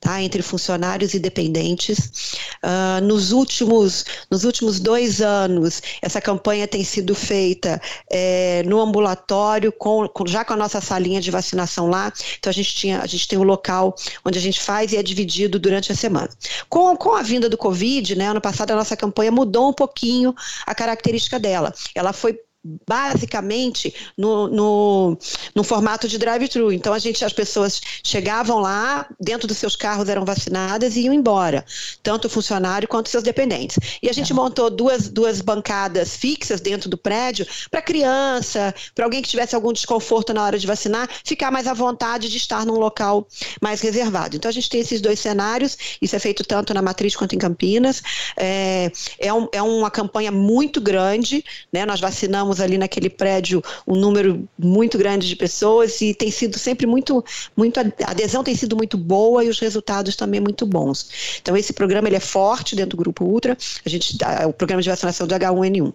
tá? 0.00 0.20
Entre 0.22 0.42
funcionários 0.42 1.12
e 1.12 1.18
dependentes. 1.18 2.38
Uh, 2.64 3.04
nos, 3.04 3.30
últimos, 3.30 4.04
nos 4.30 4.44
últimos 4.44 4.80
dois 4.80 5.20
anos, 5.20 5.82
essa 6.00 6.20
campanha 6.20 6.66
tem 6.66 6.82
sido 6.82 7.14
feita 7.14 7.80
é, 8.10 8.62
no 8.64 8.80
ambulatório, 8.80 9.70
com, 9.70 10.08
com, 10.08 10.26
já 10.26 10.44
com 10.44 10.54
a 10.54 10.56
nossa 10.56 10.80
salinha 10.80 11.20
de 11.20 11.30
vacinação 11.30 11.88
lá. 11.88 12.12
Então 12.38 12.50
a 12.50 12.54
gente, 12.54 12.74
tinha, 12.74 13.00
a 13.00 13.06
gente 13.06 13.28
tem 13.28 13.38
um 13.38 13.42
local 13.42 13.94
onde 14.24 14.38
a 14.38 14.42
gente 14.42 14.60
faz 14.60 14.92
e 14.92 14.96
é 14.96 15.02
dividido 15.02 15.58
durante 15.58 15.92
a 15.92 15.94
semana. 15.94 16.30
Com, 16.68 16.96
com 16.96 17.14
a 17.14 17.22
vinda 17.22 17.48
do 17.48 17.58
Covid, 17.58 18.16
né, 18.16 18.28
ano 18.28 18.40
passado 18.40 18.70
a 18.70 18.76
nossa 18.76 18.96
campanha 18.96 19.30
mudou 19.30 19.68
um 19.68 19.72
pouquinho 19.72 20.34
a 20.66 20.74
característica 20.74 21.38
dela. 21.38 21.74
Ela 21.94 22.12
foi 22.12 22.38
basicamente 22.86 23.94
no, 24.16 24.48
no, 24.48 25.18
no 25.54 25.64
formato 25.64 26.06
de 26.06 26.18
drive-thru. 26.18 26.72
Então 26.72 26.92
a 26.92 26.98
gente, 26.98 27.24
as 27.24 27.32
pessoas 27.32 27.80
chegavam 28.04 28.58
lá, 28.58 29.06
dentro 29.18 29.48
dos 29.48 29.56
seus 29.56 29.74
carros 29.74 30.08
eram 30.08 30.24
vacinadas 30.24 30.96
e 30.96 31.02
iam 31.02 31.14
embora, 31.14 31.64
tanto 32.02 32.26
o 32.26 32.30
funcionário 32.30 32.86
quanto 32.86 33.08
seus 33.08 33.22
dependentes. 33.22 33.78
E 34.02 34.08
a 34.08 34.12
gente 34.12 34.32
é. 34.32 34.34
montou 34.34 34.68
duas, 34.68 35.08
duas 35.08 35.40
bancadas 35.40 36.16
fixas 36.16 36.60
dentro 36.60 36.88
do 36.88 36.98
prédio 36.98 37.46
para 37.70 37.80
criança, 37.80 38.74
para 38.94 39.04
alguém 39.04 39.22
que 39.22 39.28
tivesse 39.28 39.54
algum 39.54 39.72
desconforto 39.72 40.34
na 40.34 40.44
hora 40.44 40.58
de 40.58 40.66
vacinar, 40.66 41.08
ficar 41.24 41.50
mais 41.50 41.66
à 41.66 41.72
vontade 41.72 42.28
de 42.28 42.36
estar 42.36 42.66
num 42.66 42.78
local 42.78 43.26
mais 43.60 43.80
reservado. 43.80 44.36
Então 44.36 44.48
a 44.48 44.52
gente 44.52 44.68
tem 44.68 44.80
esses 44.80 45.00
dois 45.00 45.18
cenários, 45.18 45.78
isso 46.00 46.14
é 46.14 46.18
feito 46.18 46.44
tanto 46.44 46.74
na 46.74 46.82
Matriz 46.82 47.16
quanto 47.16 47.34
em 47.34 47.38
Campinas. 47.38 48.02
É, 48.36 48.92
é, 49.18 49.32
um, 49.32 49.48
é 49.52 49.62
uma 49.62 49.90
campanha 49.90 50.30
muito 50.30 50.80
grande, 50.80 51.44
né? 51.72 51.86
Nós 51.86 52.00
vacinamos 52.00 52.49
ali 52.58 52.78
naquele 52.78 53.10
prédio 53.10 53.62
um 53.86 53.94
número 53.94 54.48
muito 54.58 54.96
grande 54.96 55.28
de 55.28 55.36
pessoas 55.36 56.00
e 56.00 56.14
tem 56.14 56.30
sido 56.30 56.58
sempre 56.58 56.86
muito, 56.86 57.22
muito 57.54 57.78
a 57.78 58.10
adesão 58.10 58.42
tem 58.42 58.56
sido 58.56 58.74
muito 58.74 58.96
boa 58.96 59.44
e 59.44 59.50
os 59.50 59.58
resultados 59.60 60.16
também 60.16 60.40
muito 60.40 60.64
bons. 60.64 61.38
Então 61.42 61.54
esse 61.54 61.74
programa 61.74 62.08
ele 62.08 62.16
é 62.16 62.20
forte 62.20 62.74
dentro 62.74 62.96
do 62.96 63.02
grupo 63.02 63.24
Ultra. 63.24 63.56
A 63.84 63.88
gente 63.88 64.16
o 64.48 64.52
programa 64.52 64.82
de 64.82 64.88
vacinação 64.88 65.26
do 65.26 65.34
H1N1. 65.34 65.92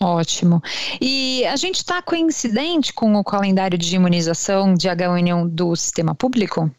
Ótimo. 0.00 0.62
E 1.00 1.44
a 1.46 1.56
gente 1.56 1.76
está 1.76 2.00
coincidente 2.00 2.92
com 2.92 3.14
o 3.14 3.24
calendário 3.24 3.76
de 3.76 3.96
imunização 3.96 4.74
de 4.74 4.88
H1N1 4.88 5.48
do 5.48 5.74
sistema 5.74 6.14
público? 6.14 6.70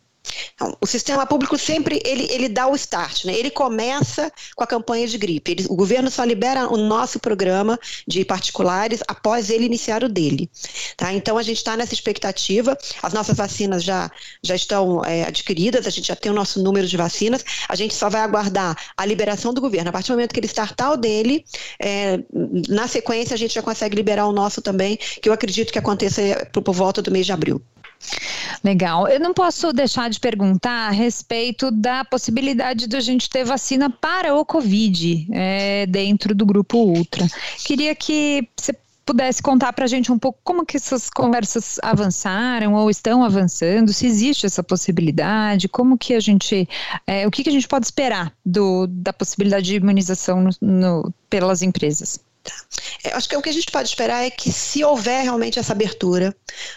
Então, 0.53 0.75
o 0.79 0.85
sistema 0.85 1.25
público 1.25 1.57
sempre 1.57 2.01
ele, 2.05 2.27
ele 2.31 2.49
dá 2.49 2.67
o 2.67 2.75
start, 2.75 3.25
né? 3.25 3.33
ele 3.33 3.49
começa 3.49 4.31
com 4.55 4.63
a 4.63 4.67
campanha 4.67 5.07
de 5.07 5.17
gripe. 5.17 5.51
Ele, 5.51 5.65
o 5.69 5.75
governo 5.75 6.09
só 6.09 6.23
libera 6.23 6.67
o 6.67 6.77
nosso 6.77 7.19
programa 7.19 7.79
de 8.07 8.23
particulares 8.25 9.01
após 9.07 9.49
ele 9.49 9.65
iniciar 9.65 10.03
o 10.03 10.09
dele. 10.09 10.49
Tá? 10.97 11.13
Então 11.13 11.37
a 11.37 11.43
gente 11.43 11.57
está 11.57 11.75
nessa 11.75 11.93
expectativa, 11.93 12.77
as 13.01 13.13
nossas 13.13 13.37
vacinas 13.37 13.83
já, 13.83 14.11
já 14.43 14.55
estão 14.55 15.03
é, 15.05 15.23
adquiridas, 15.23 15.87
a 15.87 15.89
gente 15.89 16.07
já 16.07 16.15
tem 16.15 16.31
o 16.31 16.35
nosso 16.35 16.61
número 16.61 16.87
de 16.87 16.97
vacinas, 16.97 17.43
a 17.67 17.75
gente 17.75 17.93
só 17.93 18.09
vai 18.09 18.21
aguardar 18.21 18.77
a 18.95 19.05
liberação 19.05 19.53
do 19.53 19.61
governo. 19.61 19.89
A 19.89 19.93
partir 19.93 20.09
do 20.09 20.15
momento 20.15 20.33
que 20.33 20.39
ele 20.39 20.47
startar 20.47 20.93
o 20.93 20.97
dele, 20.97 21.45
é, 21.79 22.19
na 22.67 22.87
sequência 22.87 23.33
a 23.33 23.37
gente 23.37 23.53
já 23.53 23.61
consegue 23.61 23.95
liberar 23.95 24.27
o 24.27 24.31
nosso 24.31 24.61
também, 24.61 24.97
que 24.97 25.29
eu 25.29 25.33
acredito 25.33 25.71
que 25.71 25.79
aconteça 25.79 26.21
por, 26.51 26.61
por 26.61 26.73
volta 26.73 27.01
do 27.01 27.11
mês 27.11 27.25
de 27.25 27.31
abril. 27.31 27.61
Legal. 28.63 29.07
Eu 29.07 29.19
não 29.19 29.33
posso 29.33 29.71
deixar 29.71 30.09
de 30.09 30.19
perguntar 30.19 30.87
a 30.87 30.91
respeito 30.91 31.71
da 31.71 32.03
possibilidade 32.03 32.87
de 32.87 32.95
a 32.95 32.99
gente 32.99 33.29
ter 33.29 33.43
vacina 33.43 33.89
para 33.89 34.35
o 34.35 34.45
Covid 34.45 35.27
é, 35.31 35.85
dentro 35.85 36.35
do 36.35 36.45
grupo 36.45 36.77
Ultra. 36.77 37.27
Queria 37.63 37.95
que 37.95 38.47
você 38.55 38.73
pudesse 39.09 39.41
contar 39.41 39.73
para 39.73 39.85
a 39.85 39.87
gente 39.87 40.11
um 40.11 40.19
pouco 40.19 40.39
como 40.43 40.63
que 40.63 40.77
essas 40.77 41.09
conversas 41.09 41.79
avançaram 41.81 42.75
ou 42.75 42.91
estão 42.91 43.23
avançando, 43.23 43.91
se 43.91 44.05
existe 44.05 44.45
essa 44.45 44.61
possibilidade, 44.61 45.67
como 45.67 45.97
que 45.97 46.13
a 46.13 46.19
gente, 46.19 46.69
é, 47.07 47.25
o 47.25 47.31
que, 47.31 47.41
que 47.41 47.49
a 47.49 47.51
gente 47.51 47.67
pode 47.67 47.87
esperar 47.87 48.31
do, 48.45 48.85
da 48.85 49.11
possibilidade 49.11 49.65
de 49.65 49.75
imunização 49.77 50.43
no, 50.43 50.51
no, 50.61 51.13
pelas 51.27 51.63
empresas. 51.63 52.19
É, 53.03 53.13
acho 53.13 53.29
que 53.29 53.35
o 53.35 53.41
que 53.41 53.49
a 53.49 53.53
gente 53.53 53.71
pode 53.71 53.89
esperar 53.89 54.23
é 54.25 54.29
que, 54.29 54.51
se 54.51 54.83
houver 54.83 55.23
realmente 55.23 55.59
essa 55.59 55.73
abertura 55.73 56.35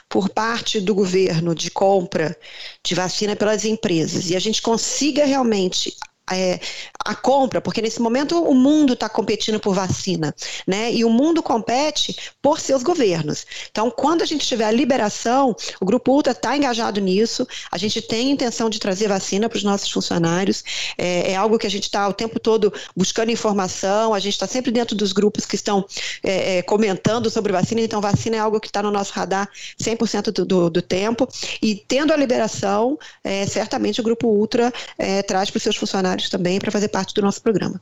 por 0.08 0.28
parte 0.28 0.80
do 0.80 0.94
governo 0.94 1.54
de 1.54 1.70
compra 1.70 2.36
de 2.82 2.94
vacina 2.94 3.34
pelas 3.36 3.64
empresas 3.64 4.30
e 4.30 4.36
a 4.36 4.40
gente 4.40 4.62
consiga 4.62 5.24
realmente 5.24 5.96
é, 6.30 6.60
a 7.04 7.14
compra, 7.14 7.60
porque 7.60 7.82
nesse 7.82 8.00
momento 8.00 8.40
o 8.42 8.54
mundo 8.54 8.92
está 8.92 9.08
competindo 9.08 9.58
por 9.58 9.74
vacina, 9.74 10.34
né? 10.66 10.92
E 10.92 11.04
o 11.04 11.10
mundo 11.10 11.42
compete 11.42 12.16
por 12.40 12.60
seus 12.60 12.82
governos. 12.82 13.44
Então, 13.70 13.90
quando 13.90 14.22
a 14.22 14.24
gente 14.24 14.46
tiver 14.46 14.64
a 14.64 14.70
liberação, 14.70 15.54
o 15.80 15.84
Grupo 15.84 16.12
Ultra 16.12 16.32
está 16.32 16.56
engajado 16.56 17.00
nisso, 17.00 17.46
a 17.70 17.76
gente 17.76 18.00
tem 18.00 18.30
intenção 18.30 18.70
de 18.70 18.78
trazer 18.78 19.08
vacina 19.08 19.48
para 19.48 19.56
os 19.56 19.64
nossos 19.64 19.90
funcionários, 19.90 20.62
é, 20.96 21.32
é, 21.32 21.36
algo 21.36 21.58
que 21.58 21.66
a 21.66 21.70
gente 21.70 21.84
está 21.84 22.06
o 22.08 22.12
tempo 22.12 22.38
todo 22.38 22.72
buscando 22.96 23.30
informação, 23.30 24.14
a 24.14 24.18
gente 24.18 24.34
está 24.34 24.46
sempre 24.46 24.70
dentro 24.70 24.94
dos 24.94 25.12
grupos 25.12 25.44
que 25.44 25.56
estão 25.56 25.84
é, 26.22 26.58
é 26.58 26.62
comentando 26.62 27.30
sobre 27.30 27.52
vacina, 27.52 27.80
então 27.80 28.00
vacina 28.00 28.36
é 28.36 28.38
algo 28.38 28.60
que 28.60 28.68
está 28.68 28.82
no 28.82 28.90
nosso 28.90 29.12
radar 29.12 29.48
100% 29.80 30.30
do, 30.30 30.44
do, 30.44 30.70
do, 30.70 30.82
tempo, 30.82 31.28
e 31.60 31.74
tendo 31.74 32.12
a 32.12 32.16
liberação, 32.16 32.98
é, 33.24 33.46
certamente 33.46 34.00
o 34.00 34.04
Grupo 34.04 34.28
Ultra 34.28 34.72
é, 34.98 35.22
traz 35.22 35.50
para 35.50 35.56
os 35.56 35.62
seus 35.62 35.76
funcionários 35.76 36.21
também 36.28 36.58
para 36.58 36.70
fazer 36.70 36.88
parte 36.88 37.14
do 37.14 37.22
nosso 37.22 37.42
programa. 37.42 37.80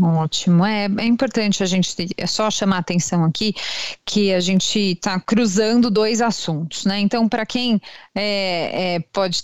Ótimo, 0.00 0.64
é, 0.64 0.84
é 0.98 1.04
importante 1.04 1.62
a 1.62 1.66
gente 1.66 1.94
é 2.16 2.26
só 2.26 2.48
chamar 2.48 2.78
atenção 2.78 3.24
aqui 3.24 3.54
que 4.04 4.32
a 4.32 4.38
gente 4.38 4.78
está 4.78 5.18
cruzando 5.18 5.90
dois 5.90 6.20
assuntos, 6.20 6.84
né? 6.84 7.00
Então, 7.00 7.28
para 7.28 7.44
quem 7.44 7.80
é, 8.14 8.94
é, 8.94 9.00
pode 9.12 9.42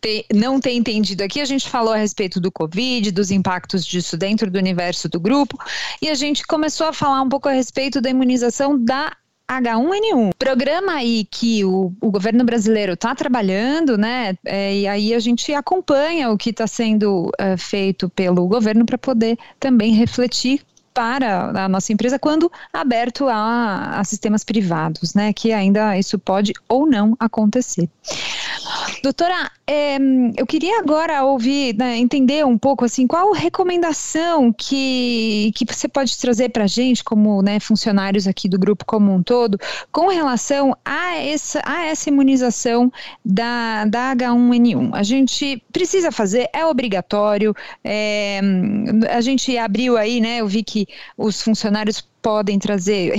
ter, 0.00 0.26
não 0.34 0.58
ter 0.58 0.72
entendido 0.72 1.22
aqui, 1.22 1.40
a 1.40 1.44
gente 1.44 1.68
falou 1.68 1.94
a 1.94 1.96
respeito 1.96 2.40
do 2.40 2.50
Covid, 2.50 3.12
dos 3.12 3.30
impactos 3.30 3.86
disso 3.86 4.16
dentro 4.16 4.50
do 4.50 4.58
universo 4.58 5.08
do 5.08 5.20
grupo, 5.20 5.56
e 6.02 6.08
a 6.08 6.14
gente 6.16 6.44
começou 6.44 6.88
a 6.88 6.92
falar 6.92 7.22
um 7.22 7.28
pouco 7.28 7.48
a 7.48 7.52
respeito 7.52 8.00
da 8.00 8.10
imunização 8.10 8.76
da 8.76 9.16
H1N1. 9.48 10.30
Programa 10.38 10.94
aí 10.94 11.26
que 11.30 11.64
o, 11.64 11.92
o 12.00 12.10
governo 12.10 12.44
brasileiro 12.44 12.94
está 12.94 13.14
trabalhando, 13.14 13.98
né? 13.98 14.36
É, 14.44 14.74
e 14.74 14.88
aí 14.88 15.14
a 15.14 15.18
gente 15.18 15.52
acompanha 15.52 16.30
o 16.30 16.38
que 16.38 16.50
está 16.50 16.66
sendo 16.66 17.30
é, 17.38 17.56
feito 17.56 18.08
pelo 18.08 18.46
governo 18.48 18.86
para 18.86 18.96
poder 18.96 19.38
também 19.60 19.92
refletir 19.92 20.62
para 20.94 21.64
a 21.64 21.68
nossa 21.68 21.92
empresa 21.92 22.18
quando 22.20 22.50
aberto 22.72 23.28
a, 23.28 23.98
a, 23.98 24.04
sistemas 24.04 24.44
privados, 24.44 25.12
né? 25.12 25.32
Que 25.32 25.52
ainda 25.52 25.98
isso 25.98 26.18
pode 26.18 26.52
ou 26.68 26.86
não 26.86 27.16
acontecer. 27.18 27.90
Doutora, 29.04 29.50
é, 29.66 29.98
eu 30.34 30.46
queria 30.46 30.78
agora 30.78 31.22
ouvir, 31.24 31.76
né, 31.76 31.98
entender 31.98 32.42
um 32.46 32.56
pouco 32.56 32.86
assim, 32.86 33.06
qual 33.06 33.32
recomendação 33.32 34.50
que, 34.50 35.52
que 35.54 35.66
você 35.70 35.86
pode 35.86 36.16
trazer 36.16 36.48
para 36.48 36.64
a 36.64 36.66
gente, 36.66 37.04
como 37.04 37.42
né, 37.42 37.60
funcionários 37.60 38.26
aqui 38.26 38.48
do 38.48 38.58
grupo 38.58 38.82
como 38.86 39.12
um 39.12 39.22
todo, 39.22 39.60
com 39.92 40.08
relação 40.08 40.74
a 40.82 41.16
essa, 41.16 41.60
a 41.66 41.84
essa 41.84 42.08
imunização 42.08 42.90
da, 43.22 43.84
da 43.84 44.16
H1N1. 44.16 44.94
A 44.94 45.02
gente 45.02 45.62
precisa 45.70 46.10
fazer, 46.10 46.48
é 46.50 46.64
obrigatório. 46.64 47.54
É, 47.84 48.40
a 49.10 49.20
gente 49.20 49.54
abriu 49.58 49.98
aí, 49.98 50.18
né? 50.18 50.38
Eu 50.38 50.48
vi 50.48 50.62
que 50.62 50.88
os 51.18 51.42
funcionários 51.42 52.02
podem 52.24 52.58
trazer, 52.58 53.12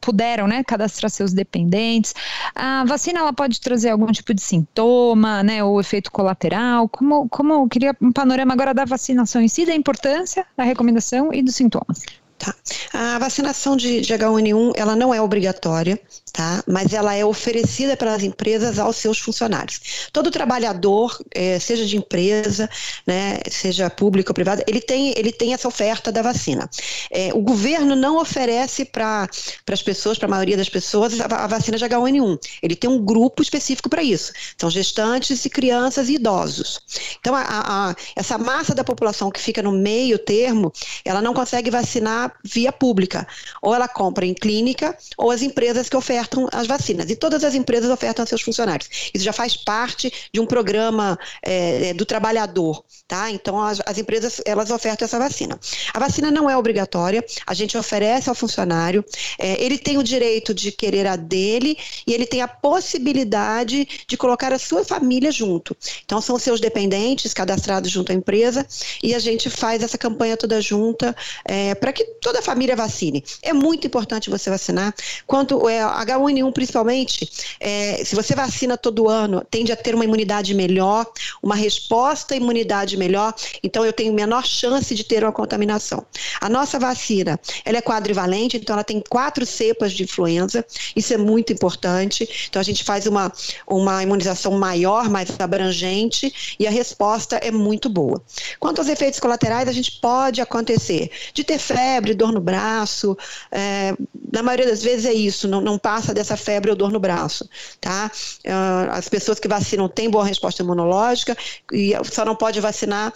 puderam, 0.00 0.48
né, 0.48 0.64
cadastrar 0.64 1.08
seus 1.08 1.32
dependentes. 1.32 2.12
A 2.52 2.84
vacina 2.84 3.20
ela 3.20 3.32
pode 3.32 3.60
trazer 3.60 3.90
algum 3.90 4.10
tipo 4.10 4.34
de 4.34 4.42
sintoma, 4.42 5.40
né, 5.44 5.62
ou 5.62 5.80
efeito 5.80 6.10
colateral. 6.10 6.88
Como, 6.88 7.28
como 7.28 7.52
eu 7.52 7.68
queria 7.68 7.96
um 8.02 8.10
panorama 8.10 8.52
agora 8.52 8.74
da 8.74 8.84
vacinação 8.84 9.40
em 9.40 9.46
si, 9.46 9.64
da 9.64 9.72
importância, 9.72 10.44
da 10.56 10.64
recomendação 10.64 11.32
e 11.32 11.42
dos 11.42 11.54
sintomas. 11.54 12.02
Tá. 12.40 12.54
A 12.92 13.18
vacinação 13.18 13.76
de, 13.76 14.00
de 14.00 14.14
H1N1 14.14 14.72
ela 14.74 14.96
não 14.96 15.12
é 15.12 15.20
obrigatória, 15.20 16.00
tá? 16.32 16.62
mas 16.66 16.92
ela 16.92 17.14
é 17.14 17.24
oferecida 17.24 17.96
pelas 17.96 18.22
empresas 18.22 18.78
aos 18.78 18.96
seus 18.96 19.18
funcionários. 19.18 20.08
Todo 20.12 20.30
trabalhador, 20.30 21.18
é, 21.34 21.58
seja 21.58 21.84
de 21.84 21.96
empresa, 21.96 22.68
né, 23.06 23.40
seja 23.50 23.90
público 23.90 24.30
ou 24.30 24.34
privado, 24.34 24.62
ele 24.66 24.80
tem, 24.80 25.12
ele 25.16 25.32
tem 25.32 25.52
essa 25.52 25.66
oferta 25.66 26.12
da 26.12 26.22
vacina. 26.22 26.68
É, 27.10 27.32
o 27.34 27.40
governo 27.40 27.96
não 27.96 28.18
oferece 28.18 28.84
para 28.84 29.28
as 29.70 29.82
pessoas, 29.82 30.18
para 30.18 30.26
a 30.26 30.30
maioria 30.30 30.56
das 30.56 30.68
pessoas, 30.68 31.20
a, 31.20 31.24
a, 31.24 31.46
vacina 31.46 31.76
de 31.76 31.84
H1N1. 31.84 32.38
Ele 32.62 32.76
tem 32.76 32.88
um 32.88 33.02
grupo 33.02 33.42
específico 33.42 33.88
para 33.88 34.02
isso. 34.02 34.32
São 34.58 34.70
gestantes 34.70 35.44
e 35.44 35.50
crianças 35.50 36.08
e 36.08 36.14
idosos. 36.14 36.80
Então, 37.18 37.34
a, 37.34 37.42
a, 37.42 37.96
essa 38.14 38.38
massa 38.38 38.74
da 38.74 38.84
população 38.84 39.30
que 39.30 39.40
fica 39.40 39.62
no 39.62 39.72
meio 39.72 40.18
termo, 40.18 40.72
ela 41.04 41.20
não 41.20 41.34
consegue 41.34 41.70
vacinar 41.70 42.32
via 42.44 42.72
pública. 42.72 43.26
Ou 43.62 43.74
ela 43.74 43.88
compra 43.88 44.26
em 44.26 44.34
clínica, 44.34 44.96
ou 45.16 45.30
as 45.30 45.42
empresas 45.42 45.88
que 45.88 45.96
oferecem 45.96 46.19
ofertam 46.20 46.48
as 46.52 46.66
vacinas 46.66 47.10
e 47.10 47.16
todas 47.16 47.44
as 47.44 47.54
empresas 47.54 47.90
ofertam 47.90 48.22
aos 48.22 48.28
seus 48.28 48.42
funcionários. 48.42 48.88
Isso 49.14 49.24
já 49.24 49.32
faz 49.32 49.56
parte 49.56 50.12
de 50.32 50.40
um 50.40 50.46
programa 50.46 51.18
é, 51.42 51.94
do 51.94 52.04
trabalhador, 52.04 52.84
tá? 53.08 53.30
Então 53.30 53.60
as, 53.60 53.80
as 53.86 53.98
empresas 53.98 54.40
elas 54.44 54.70
ofertam 54.70 55.06
essa 55.06 55.18
vacina. 55.18 55.58
A 55.92 55.98
vacina 55.98 56.30
não 56.30 56.48
é 56.48 56.56
obrigatória, 56.56 57.24
a 57.46 57.54
gente 57.54 57.76
oferece 57.76 58.28
ao 58.28 58.34
funcionário, 58.34 59.04
é, 59.38 59.62
ele 59.62 59.78
tem 59.78 59.98
o 59.98 60.02
direito 60.02 60.52
de 60.52 60.70
querer 60.70 61.06
a 61.06 61.16
dele 61.16 61.76
e 62.06 62.12
ele 62.12 62.26
tem 62.26 62.42
a 62.42 62.48
possibilidade 62.48 64.04
de 64.06 64.16
colocar 64.16 64.52
a 64.52 64.58
sua 64.58 64.84
família 64.84 65.32
junto. 65.32 65.76
Então 66.04 66.20
são 66.20 66.38
seus 66.38 66.60
dependentes 66.60 67.32
cadastrados 67.32 67.90
junto 67.90 68.12
à 68.12 68.14
empresa 68.14 68.66
e 69.02 69.14
a 69.14 69.18
gente 69.18 69.48
faz 69.48 69.82
essa 69.82 69.96
campanha 69.96 70.36
toda 70.36 70.60
junta 70.60 71.14
é, 71.44 71.74
para 71.74 71.92
que 71.92 72.04
toda 72.20 72.40
a 72.40 72.42
família 72.42 72.76
vacine. 72.76 73.24
É 73.42 73.52
muito 73.52 73.86
importante 73.86 74.30
você 74.30 74.50
vacinar. 74.50 74.94
Quanto 75.26 75.68
é, 75.68 75.80
H1N1 76.10 76.52
principalmente, 76.52 77.30
é, 77.58 78.02
se 78.04 78.14
você 78.14 78.34
vacina 78.34 78.76
todo 78.76 79.08
ano, 79.08 79.44
tende 79.50 79.72
a 79.72 79.76
ter 79.76 79.94
uma 79.94 80.04
imunidade 80.04 80.54
melhor, 80.54 81.06
uma 81.42 81.54
resposta 81.54 82.34
à 82.34 82.36
imunidade 82.36 82.96
melhor, 82.96 83.34
então 83.62 83.84
eu 83.84 83.92
tenho 83.92 84.12
menor 84.12 84.44
chance 84.44 84.94
de 84.94 85.04
ter 85.04 85.22
uma 85.22 85.32
contaminação. 85.32 86.04
A 86.40 86.48
nossa 86.48 86.78
vacina, 86.78 87.38
ela 87.64 87.78
é 87.78 87.82
quadrivalente, 87.82 88.56
então 88.56 88.74
ela 88.74 88.84
tem 88.84 89.02
quatro 89.08 89.44
cepas 89.46 89.92
de 89.92 90.04
influenza, 90.04 90.64
isso 90.94 91.12
é 91.14 91.16
muito 91.16 91.52
importante. 91.52 92.28
Então 92.48 92.60
a 92.60 92.64
gente 92.64 92.84
faz 92.84 93.06
uma, 93.06 93.32
uma 93.66 94.02
imunização 94.02 94.52
maior, 94.52 95.08
mais 95.08 95.28
abrangente, 95.38 96.56
e 96.58 96.66
a 96.66 96.70
resposta 96.70 97.36
é 97.36 97.50
muito 97.50 97.88
boa. 97.88 98.22
Quanto 98.58 98.80
aos 98.80 98.88
efeitos 98.88 99.20
colaterais, 99.20 99.68
a 99.68 99.72
gente 99.72 100.00
pode 100.00 100.40
acontecer 100.40 101.10
de 101.32 101.44
ter 101.44 101.58
febre, 101.58 102.14
dor 102.14 102.32
no 102.32 102.40
braço, 102.40 103.16
é, 103.50 103.94
na 104.32 104.42
maioria 104.42 104.66
das 104.66 104.82
vezes 104.82 105.04
é 105.04 105.12
isso, 105.12 105.48
não, 105.48 105.60
não 105.60 105.78
passa 105.78 105.99
dessa 106.14 106.36
febre 106.36 106.70
ou 106.70 106.76
dor 106.76 106.90
no 106.90 107.00
braço, 107.00 107.48
tá? 107.80 108.10
Uh, 108.44 108.90
as 108.92 109.08
pessoas 109.08 109.38
que 109.38 109.48
vacinam 109.48 109.88
têm 109.88 110.10
boa 110.10 110.24
resposta 110.24 110.62
imunológica 110.62 111.36
e 111.72 111.92
só 112.04 112.24
não 112.24 112.34
pode 112.34 112.60
vacinar 112.60 113.12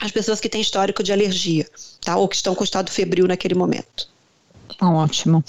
as 0.00 0.10
pessoas 0.10 0.40
que 0.40 0.48
têm 0.48 0.60
histórico 0.60 1.02
de 1.02 1.12
alergia, 1.12 1.66
tá? 2.00 2.16
Ou 2.16 2.28
que 2.28 2.36
estão 2.36 2.54
com 2.54 2.64
estado 2.64 2.90
febril 2.90 3.26
naquele 3.26 3.54
momento. 3.54 4.08
Ótimo. 4.80 5.44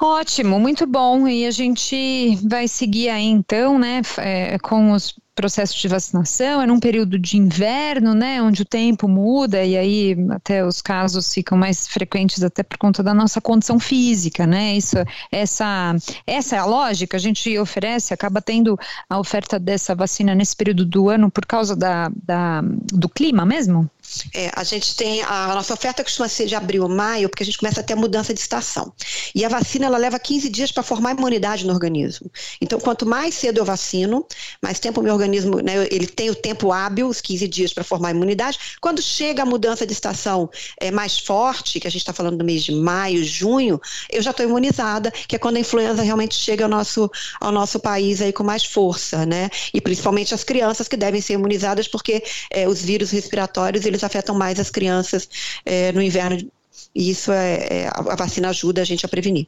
Ótimo, 0.00 0.58
muito 0.58 0.86
bom. 0.86 1.28
E 1.28 1.46
a 1.46 1.50
gente 1.50 2.36
vai 2.44 2.66
seguir 2.66 3.08
aí 3.08 3.26
então, 3.26 3.78
né, 3.78 4.02
é, 4.18 4.58
com 4.58 4.92
os 4.92 5.14
processos 5.34 5.76
de 5.76 5.88
vacinação, 5.88 6.60
é 6.60 6.66
num 6.66 6.78
período 6.78 7.18
de 7.18 7.38
inverno, 7.38 8.14
né, 8.14 8.42
onde 8.42 8.62
o 8.62 8.66
tempo 8.66 9.08
muda 9.08 9.64
e 9.64 9.76
aí 9.76 10.16
até 10.30 10.64
os 10.64 10.82
casos 10.82 11.32
ficam 11.32 11.56
mais 11.56 11.86
frequentes 11.88 12.42
até 12.42 12.62
por 12.62 12.76
conta 12.76 13.02
da 13.02 13.14
nossa 13.14 13.40
condição 13.40 13.78
física, 13.78 14.46
né? 14.46 14.76
Isso, 14.76 14.96
essa, 15.30 15.96
essa 16.26 16.56
é 16.56 16.58
a 16.58 16.64
lógica. 16.64 17.16
A 17.16 17.20
gente 17.20 17.58
oferece, 17.58 18.12
acaba 18.12 18.42
tendo 18.42 18.78
a 19.08 19.18
oferta 19.18 19.58
dessa 19.58 19.94
vacina 19.94 20.34
nesse 20.34 20.54
período 20.54 20.84
do 20.84 21.08
ano 21.08 21.30
por 21.30 21.46
causa 21.46 21.74
da, 21.74 22.10
da 22.22 22.62
do 22.62 23.08
clima 23.08 23.46
mesmo? 23.46 23.90
É, 24.34 24.50
a 24.54 24.64
gente 24.64 24.94
tem 24.96 25.22
a, 25.22 25.54
nossa 25.54 25.74
oferta 25.74 26.02
costuma 26.02 26.28
ser 26.28 26.46
de 26.46 26.54
abril 26.54 26.88
maio, 26.88 27.28
porque 27.28 27.42
a 27.42 27.46
gente 27.46 27.58
começa 27.58 27.80
a 27.80 27.82
ter 27.82 27.94
a 27.94 27.96
mudança 27.96 28.32
de 28.32 28.40
estação. 28.40 28.92
E 29.34 29.44
a 29.44 29.48
vacina 29.48 29.86
ela 29.86 29.98
leva 29.98 30.18
15 30.18 30.48
dias 30.48 30.72
para 30.72 30.82
formar 30.82 31.12
imunidade 31.12 31.66
no 31.66 31.72
organismo. 31.72 32.30
Então, 32.60 32.78
quanto 32.78 33.06
mais 33.06 33.34
cedo 33.34 33.58
eu 33.58 33.64
vacino, 33.64 34.26
mais 34.62 34.78
tempo 34.78 35.00
o 35.00 35.04
meu 35.04 35.12
organismo, 35.12 35.60
né, 35.60 35.86
ele 35.90 36.06
tem 36.06 36.30
o 36.30 36.34
tempo 36.34 36.72
hábil, 36.72 37.08
os 37.08 37.20
15 37.20 37.48
dias 37.48 37.72
para 37.72 37.84
formar 37.84 38.10
imunidade. 38.10 38.58
Quando 38.80 39.00
chega 39.00 39.42
a 39.42 39.46
mudança 39.46 39.86
de 39.86 39.92
estação 39.92 40.50
é, 40.80 40.90
mais 40.90 41.18
forte, 41.18 41.80
que 41.80 41.86
a 41.86 41.90
gente 41.90 42.02
está 42.02 42.12
falando 42.12 42.38
do 42.38 42.44
mês 42.44 42.62
de 42.62 42.72
maio, 42.72 43.24
junho, 43.24 43.80
eu 44.10 44.22
já 44.22 44.30
estou 44.30 44.44
imunizada, 44.44 45.10
que 45.10 45.36
é 45.36 45.38
quando 45.38 45.56
a 45.56 45.60
influenza 45.60 46.02
realmente 46.02 46.34
chega 46.34 46.64
ao 46.64 46.70
nosso, 46.70 47.10
ao 47.40 47.52
nosso 47.52 47.78
país 47.80 48.20
aí 48.20 48.32
com 48.32 48.44
mais 48.44 48.64
força, 48.64 49.24
né? 49.26 49.50
E 49.72 49.80
principalmente 49.80 50.34
as 50.34 50.44
crianças 50.44 50.88
que 50.88 50.96
devem 50.96 51.20
ser 51.20 51.34
imunizadas, 51.34 51.88
porque 51.88 52.22
é, 52.50 52.68
os 52.68 52.82
vírus 52.82 53.10
respiratórios 53.10 53.84
eles 53.86 54.01
afetam 54.04 54.34
mais 54.34 54.58
as 54.58 54.70
crianças 54.70 55.28
é, 55.64 55.92
no 55.92 56.02
inverno. 56.02 56.50
E 56.94 57.10
isso 57.10 57.32
é, 57.32 57.66
é, 57.70 57.88
a 57.88 58.16
vacina 58.16 58.48
ajuda 58.48 58.82
a 58.82 58.84
gente 58.84 59.04
a 59.04 59.08
prevenir. 59.08 59.46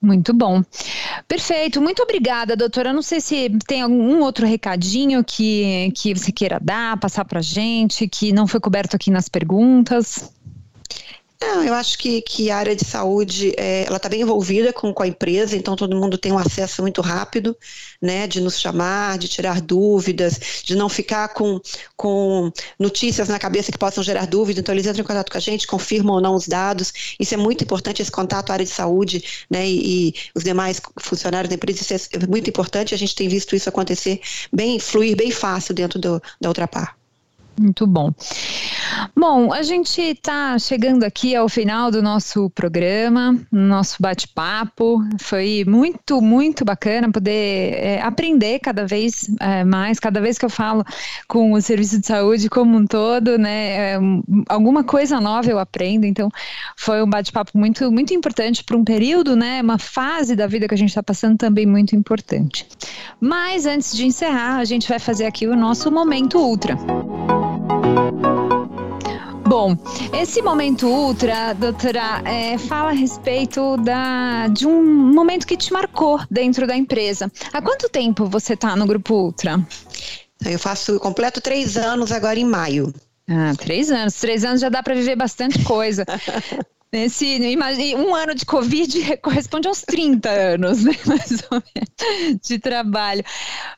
Muito 0.00 0.34
bom. 0.34 0.62
Perfeito. 1.26 1.80
Muito 1.80 2.02
obrigada, 2.02 2.54
doutora. 2.54 2.92
Não 2.92 3.00
sei 3.00 3.20
se 3.20 3.50
tem 3.66 3.80
algum 3.80 4.20
outro 4.20 4.46
recadinho 4.46 5.24
que, 5.24 5.90
que 5.94 6.14
você 6.14 6.30
queira 6.30 6.60
dar, 6.60 6.98
passar 6.98 7.24
para 7.24 7.40
gente, 7.40 8.06
que 8.06 8.32
não 8.32 8.46
foi 8.46 8.60
coberto 8.60 8.94
aqui 8.94 9.10
nas 9.10 9.28
perguntas. 9.28 10.30
Não, 11.40 11.62
eu 11.62 11.74
acho 11.74 11.98
que, 11.98 12.22
que 12.22 12.50
a 12.50 12.56
área 12.56 12.74
de 12.74 12.84
saúde 12.84 13.52
é, 13.56 13.84
ela 13.86 13.96
está 13.96 14.08
bem 14.08 14.22
envolvida 14.22 14.72
com, 14.72 14.92
com 14.94 15.02
a 15.02 15.06
empresa, 15.06 15.56
então 15.56 15.76
todo 15.76 15.96
mundo 15.96 16.16
tem 16.16 16.32
um 16.32 16.38
acesso 16.38 16.80
muito 16.80 17.00
rápido, 17.00 17.56
né, 18.00 18.26
de 18.26 18.40
nos 18.40 18.58
chamar, 18.58 19.18
de 19.18 19.28
tirar 19.28 19.60
dúvidas, 19.60 20.62
de 20.64 20.74
não 20.74 20.88
ficar 20.88 21.28
com, 21.28 21.60
com 21.96 22.50
notícias 22.78 23.28
na 23.28 23.38
cabeça 23.38 23.70
que 23.70 23.78
possam 23.78 24.02
gerar 24.02 24.26
dúvida. 24.26 24.60
Então 24.60 24.74
eles 24.74 24.86
entram 24.86 25.02
em 25.02 25.06
contato 25.06 25.30
com 25.30 25.38
a 25.38 25.40
gente, 25.40 25.66
confirmam 25.66 26.14
ou 26.14 26.20
não 26.20 26.34
os 26.34 26.46
dados. 26.46 26.92
Isso 27.18 27.34
é 27.34 27.36
muito 27.36 27.64
importante, 27.64 28.00
esse 28.00 28.12
contato 28.12 28.50
área 28.50 28.64
de 28.64 28.70
saúde, 28.70 29.22
né, 29.50 29.68
e, 29.68 30.08
e 30.08 30.14
os 30.34 30.44
demais 30.44 30.80
funcionários 31.00 31.48
da 31.48 31.56
empresa. 31.56 31.82
Isso 31.82 32.08
é 32.12 32.26
muito 32.26 32.48
importante. 32.48 32.94
A 32.94 32.98
gente 32.98 33.14
tem 33.14 33.28
visto 33.28 33.54
isso 33.56 33.68
acontecer 33.68 34.20
bem, 34.52 34.78
fluir 34.78 35.16
bem 35.16 35.30
fácil 35.30 35.74
dentro 35.74 35.98
do, 35.98 36.22
da 36.40 36.48
outra 36.48 36.66
parte. 36.66 36.94
Muito 37.58 37.86
bom. 37.86 38.12
Bom, 39.16 39.52
a 39.52 39.62
gente 39.62 40.00
está 40.00 40.58
chegando 40.58 41.04
aqui 41.04 41.34
ao 41.34 41.48
final 41.48 41.90
do 41.90 42.02
nosso 42.02 42.50
programa, 42.50 43.38
nosso 43.50 43.96
bate-papo. 44.00 45.02
Foi 45.20 45.64
muito, 45.66 46.20
muito 46.20 46.64
bacana 46.64 47.10
poder 47.10 47.74
é, 47.74 48.02
aprender 48.02 48.58
cada 48.58 48.86
vez 48.86 49.30
é, 49.40 49.64
mais, 49.64 49.98
cada 49.98 50.20
vez 50.20 50.38
que 50.38 50.44
eu 50.44 50.50
falo 50.50 50.84
com 51.28 51.52
o 51.52 51.60
serviço 51.60 52.00
de 52.00 52.06
saúde 52.06 52.48
como 52.48 52.76
um 52.76 52.86
todo, 52.86 53.38
né? 53.38 53.94
É, 53.94 53.98
alguma 54.48 54.84
coisa 54.84 55.20
nova 55.20 55.50
eu 55.50 55.58
aprendo. 55.58 56.04
Então, 56.04 56.28
foi 56.76 57.02
um 57.02 57.08
bate-papo 57.08 57.56
muito, 57.56 57.90
muito 57.90 58.12
importante 58.12 58.62
para 58.64 58.76
um 58.76 58.84
período, 58.84 59.36
né? 59.36 59.62
Uma 59.62 59.78
fase 59.78 60.36
da 60.36 60.46
vida 60.46 60.68
que 60.68 60.74
a 60.74 60.78
gente 60.78 60.90
está 60.90 61.02
passando 61.02 61.36
também 61.36 61.66
muito 61.66 61.96
importante. 61.96 62.66
Mas 63.20 63.66
antes 63.66 63.96
de 63.96 64.06
encerrar, 64.06 64.56
a 64.56 64.64
gente 64.64 64.88
vai 64.88 64.98
fazer 64.98 65.26
aqui 65.26 65.46
o 65.46 65.56
nosso 65.56 65.90
momento 65.90 66.38
ultra. 66.38 66.76
Bom, 69.54 69.76
esse 70.12 70.42
momento 70.42 70.88
ultra, 70.88 71.52
doutora, 71.52 72.20
é, 72.24 72.58
fala 72.58 72.90
a 72.90 72.92
respeito 72.92 73.76
da, 73.76 74.48
de 74.48 74.66
um 74.66 74.82
momento 75.14 75.46
que 75.46 75.56
te 75.56 75.72
marcou 75.72 76.20
dentro 76.28 76.66
da 76.66 76.76
empresa. 76.76 77.30
Há 77.52 77.62
quanto 77.62 77.88
tempo 77.88 78.26
você 78.26 78.54
está 78.54 78.74
no 78.74 78.84
Grupo 78.84 79.14
Ultra? 79.14 79.64
Eu 80.44 80.58
faço, 80.58 80.98
completo 80.98 81.40
três 81.40 81.76
anos 81.76 82.10
agora 82.10 82.36
em 82.36 82.44
maio. 82.44 82.92
Ah, 83.30 83.52
três 83.56 83.92
anos. 83.92 84.14
Três 84.14 84.44
anos 84.44 84.60
já 84.60 84.68
dá 84.68 84.82
para 84.82 84.96
viver 84.96 85.14
bastante 85.14 85.62
coisa. 85.62 86.04
Nesse, 86.94 87.40
um 87.96 88.14
ano 88.14 88.36
de 88.36 88.46
Covid 88.46 89.16
corresponde 89.18 89.66
aos 89.66 89.80
30 89.80 90.30
anos, 90.30 90.84
né, 90.84 90.92
mais 91.04 91.42
ou 91.50 91.60
menos, 91.74 92.40
de 92.40 92.56
trabalho. 92.60 93.24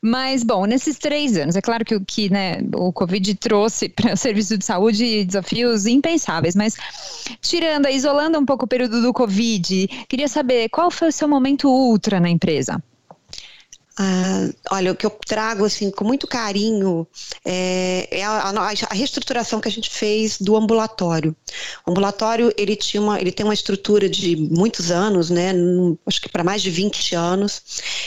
Mas, 0.02 0.42
bom, 0.42 0.66
nesses 0.66 0.98
três 0.98 1.34
anos, 1.34 1.56
é 1.56 1.62
claro 1.62 1.82
que, 1.82 1.98
que 2.00 2.28
né, 2.28 2.58
o 2.74 2.92
Covid 2.92 3.34
trouxe 3.36 3.88
para 3.96 4.12
o 4.12 4.16
serviço 4.18 4.58
de 4.58 4.66
saúde 4.66 5.24
desafios 5.24 5.86
impensáveis, 5.86 6.54
mas 6.54 6.76
tirando, 7.40 7.88
isolando 7.88 8.38
um 8.38 8.44
pouco 8.44 8.66
o 8.66 8.68
período 8.68 9.00
do 9.00 9.14
Covid, 9.14 9.88
queria 10.10 10.28
saber 10.28 10.68
qual 10.68 10.90
foi 10.90 11.08
o 11.08 11.12
seu 11.12 11.26
momento 11.26 11.70
ultra 11.70 12.20
na 12.20 12.28
empresa? 12.28 12.82
Ah, 13.98 14.50
olha, 14.72 14.92
o 14.92 14.94
que 14.94 15.06
eu 15.06 15.10
trago 15.10 15.64
assim 15.64 15.90
com 15.90 16.04
muito 16.04 16.26
carinho 16.26 17.06
é, 17.42 18.06
é 18.10 18.24
a, 18.24 18.50
a, 18.50 18.94
reestruturação 18.94 19.58
que 19.58 19.68
a 19.68 19.70
gente 19.72 19.88
fez 19.88 20.38
do 20.38 20.54
ambulatório. 20.54 21.34
O 21.86 21.92
ambulatório 21.92 22.52
ele 22.58 22.76
tinha 22.76 23.02
uma, 23.02 23.18
ele 23.18 23.32
tem 23.32 23.44
uma 23.46 23.54
estrutura 23.54 24.06
de 24.06 24.36
muitos 24.36 24.90
anos, 24.90 25.30
né? 25.30 25.54
Acho 26.04 26.20
que 26.20 26.28
para 26.28 26.44
mais 26.44 26.60
de 26.60 26.70
20 26.70 27.14
anos, 27.14 27.62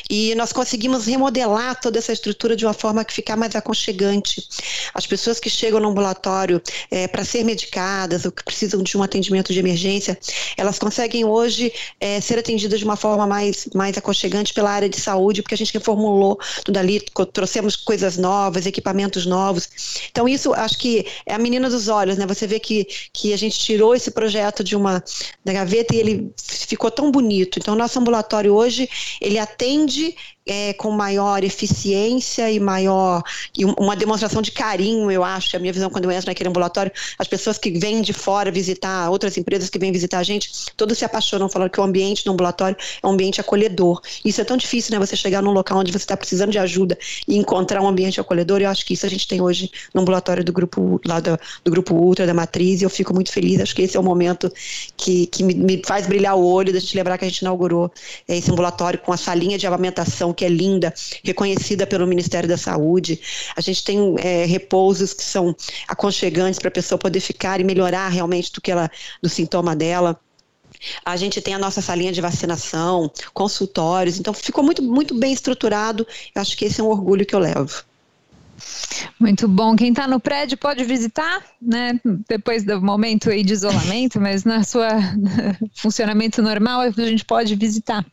e 0.08 0.36
nós 0.36 0.54
conseguimos 0.54 1.08
remodelar 1.08 1.80
toda 1.80 1.98
essa 1.98 2.14
estrutura 2.14 2.56
de 2.56 2.68
uma 2.68 2.74
forma 2.74 3.04
que 3.04 3.12
ficar 3.12 3.36
mais 3.36 3.56
aconchegante. 3.56 4.48
As 4.94 5.08
pessoas 5.08 5.40
que 5.40 5.50
chegam 5.50 5.80
no 5.80 5.90
ambulatório 5.90 6.62
é, 6.92 7.08
para 7.08 7.26
ser 7.26 7.44
medicadas 7.44 8.26
ou 8.26 8.32
que 8.32 8.44
precisam 8.44 8.84
de 8.84 8.96
um 8.96 9.02
atendimento 9.02 9.52
de 9.52 9.58
emergência, 9.58 10.20
elas 10.56 10.78
conseguem 10.78 11.26
hoje 11.26 11.74
é, 12.00 12.22
ser 12.22 12.38
atendidas 12.38 12.78
de 12.78 12.86
uma 12.86 12.96
forma 12.96 13.26
mais 13.26 13.68
mais 13.74 13.98
aconchegante 13.98 14.54
pela 14.54 14.70
área 14.70 14.88
de 14.88 15.00
saúde, 15.00 15.42
porque 15.42 15.56
a 15.56 15.58
gente 15.58 15.79
reformulou 15.80 16.38
tudo 16.64 16.78
ali, 16.78 17.02
trouxemos 17.34 17.76
coisas 17.76 18.18
novas, 18.18 18.66
equipamentos 18.66 19.26
novos. 19.26 19.70
Então, 20.12 20.28
isso 20.28 20.54
acho 20.54 20.78
que 20.78 21.06
é 21.26 21.34
a 21.34 21.40
menina 21.40 21.70
dos 21.70 21.88
olhos, 21.88 22.18
né? 22.18 22.26
Você 22.28 22.46
vê 22.46 22.60
que, 22.60 22.86
que 23.12 23.34
a 23.34 23.38
gente 23.38 23.58
tirou 23.58 23.96
esse 23.96 24.12
projeto 24.12 24.64
de 24.64 24.76
uma 24.76 25.04
da 25.44 25.54
gaveta 25.54 25.96
e 25.96 26.00
ele 26.00 26.32
ficou 26.38 26.92
tão 26.92 27.12
bonito. 27.12 27.60
Então, 27.60 27.76
nosso 27.76 28.00
ambulatório 28.00 28.54
hoje, 28.54 28.90
ele 29.22 29.40
atende 29.40 30.16
é, 30.50 30.74
com 30.74 30.90
maior 30.90 31.44
eficiência 31.44 32.50
e 32.50 32.60
maior 32.60 33.22
e 33.56 33.64
uma 33.66 33.96
demonstração 33.96 34.42
de 34.42 34.52
carinho, 34.52 35.12
eu 35.12 35.24
acho, 35.24 35.56
a 35.56 35.60
minha 35.60 35.72
visão 35.72 35.92
quando 35.92 36.06
eu 36.06 36.12
entro 36.12 36.26
naquele 36.26 36.50
ambulatório, 36.50 36.92
as 37.20 37.28
pessoas 37.28 37.60
que 37.60 37.70
vêm 37.78 38.02
de 38.02 38.14
fora 38.14 38.50
visitar, 38.50 39.12
outras 39.12 39.38
empresas 39.38 39.70
que 39.70 39.78
vêm 39.78 39.92
visitar 39.92 40.18
a 40.18 40.24
gente, 40.24 40.50
todos 40.76 40.98
se 40.98 41.06
apaixonam 41.06 41.48
falando 41.48 41.70
que 41.70 41.80
o 41.80 41.84
ambiente 41.84 42.26
no 42.26 42.34
ambulatório 42.34 42.76
é 43.02 43.06
um 43.06 43.12
ambiente 43.12 43.40
acolhedor. 43.40 44.02
Isso 44.26 44.42
é 44.42 44.44
tão 44.44 44.58
difícil, 44.58 44.92
né? 44.92 45.06
Você 45.06 45.16
chegar 45.16 45.44
num 45.44 45.52
local 45.52 45.78
onde 45.78 45.92
você 45.92 45.98
está 46.00 46.18
precisando 46.18 46.52
de 46.52 46.58
ajuda 46.58 46.98
e 47.28 47.38
encontrar 47.38 47.80
um 47.84 47.88
ambiente 47.88 48.20
acolhedor. 48.20 48.60
Eu 48.60 48.70
acho 48.70 48.84
que 48.84 48.96
isso 48.96 49.06
a 49.06 49.10
gente 49.10 49.28
tem 49.28 49.42
hoje 49.42 49.70
no 49.94 50.02
ambulatório 50.02 50.44
do 50.44 50.52
grupo 50.52 51.00
lá 51.06 51.20
do, 51.20 51.38
do 51.64 51.70
grupo 51.70 51.94
Ultra 51.94 52.26
da 52.26 52.34
Matriz 52.34 52.82
e 52.82 52.86
eu 52.86 52.90
fico 52.90 53.14
muito 53.14 53.32
feliz. 53.32 53.62
Acho 53.62 53.76
que 53.76 53.84
esse 53.84 53.96
é 53.96 54.00
o 54.00 54.04
momento 54.04 54.52
que, 54.98 55.28
que 55.28 55.44
me, 55.44 55.54
me 55.54 55.82
faz 55.86 56.08
brilhar 56.08 56.36
o 56.36 56.44
olho 56.44 56.74
da 56.74 56.80
gente 56.80 56.98
lembrar 56.98 57.20
que 57.20 57.26
a 57.26 57.28
gente 57.28 57.40
inaugurou 57.40 57.92
é, 58.28 58.38
esse 58.38 58.50
ambulatório 58.52 58.98
com 58.98 59.14
a 59.14 59.18
salinha 59.18 59.56
de 59.56 59.68
amamentação 59.68 60.34
que 60.40 60.46
é 60.46 60.50
linda, 60.50 60.94
reconhecida 61.22 61.86
pelo 61.86 62.08
Ministério 62.08 62.48
da 62.48 62.56
Saúde. 62.56 63.20
A 63.58 63.60
gente 63.60 63.84
tem 63.84 64.16
é, 64.20 64.46
repousos 64.46 65.14
que 65.14 65.24
são 65.24 65.54
aconchegantes 65.86 66.58
para 66.58 66.70
a 66.70 66.72
pessoa 66.72 66.98
poder 66.98 67.20
ficar 67.20 67.60
e 67.60 67.64
melhorar 67.66 68.08
realmente 68.08 68.54
do 68.54 68.62
que 68.62 68.72
ela, 68.72 68.90
do 69.22 69.28
sintoma 69.28 69.76
dela. 69.76 70.18
A 71.04 71.18
gente 71.18 71.42
tem 71.42 71.54
a 71.54 71.60
nossa 71.60 71.82
salinha 71.82 72.14
de 72.14 72.22
vacinação, 72.22 73.12
consultórios, 73.34 74.18
então 74.18 74.34
ficou 74.34 74.64
muito, 74.64 74.82
muito 74.82 75.14
bem 75.14 75.34
estruturado. 75.34 76.08
Eu 76.34 76.42
acho 76.42 76.56
que 76.56 76.64
esse 76.64 76.80
é 76.80 76.84
um 76.84 76.88
orgulho 76.88 77.26
que 77.26 77.36
eu 77.36 77.40
levo. 77.40 77.84
Muito 79.20 79.46
bom. 79.46 79.76
Quem 79.76 79.90
está 79.90 80.08
no 80.08 80.22
prédio 80.22 80.58
pode 80.58 80.86
visitar, 80.86 81.44
né? 81.62 82.00
Depois 82.30 82.64
do 82.64 82.82
momento 82.82 83.30
de 83.30 83.54
isolamento, 83.54 84.22
mas 84.22 84.46
na 84.46 84.64
sua 84.64 84.90
funcionamento 85.76 86.42
normal 86.42 86.80
a 86.80 86.92
gente 86.92 87.26
pode 87.26 87.56
visitar. 87.56 88.06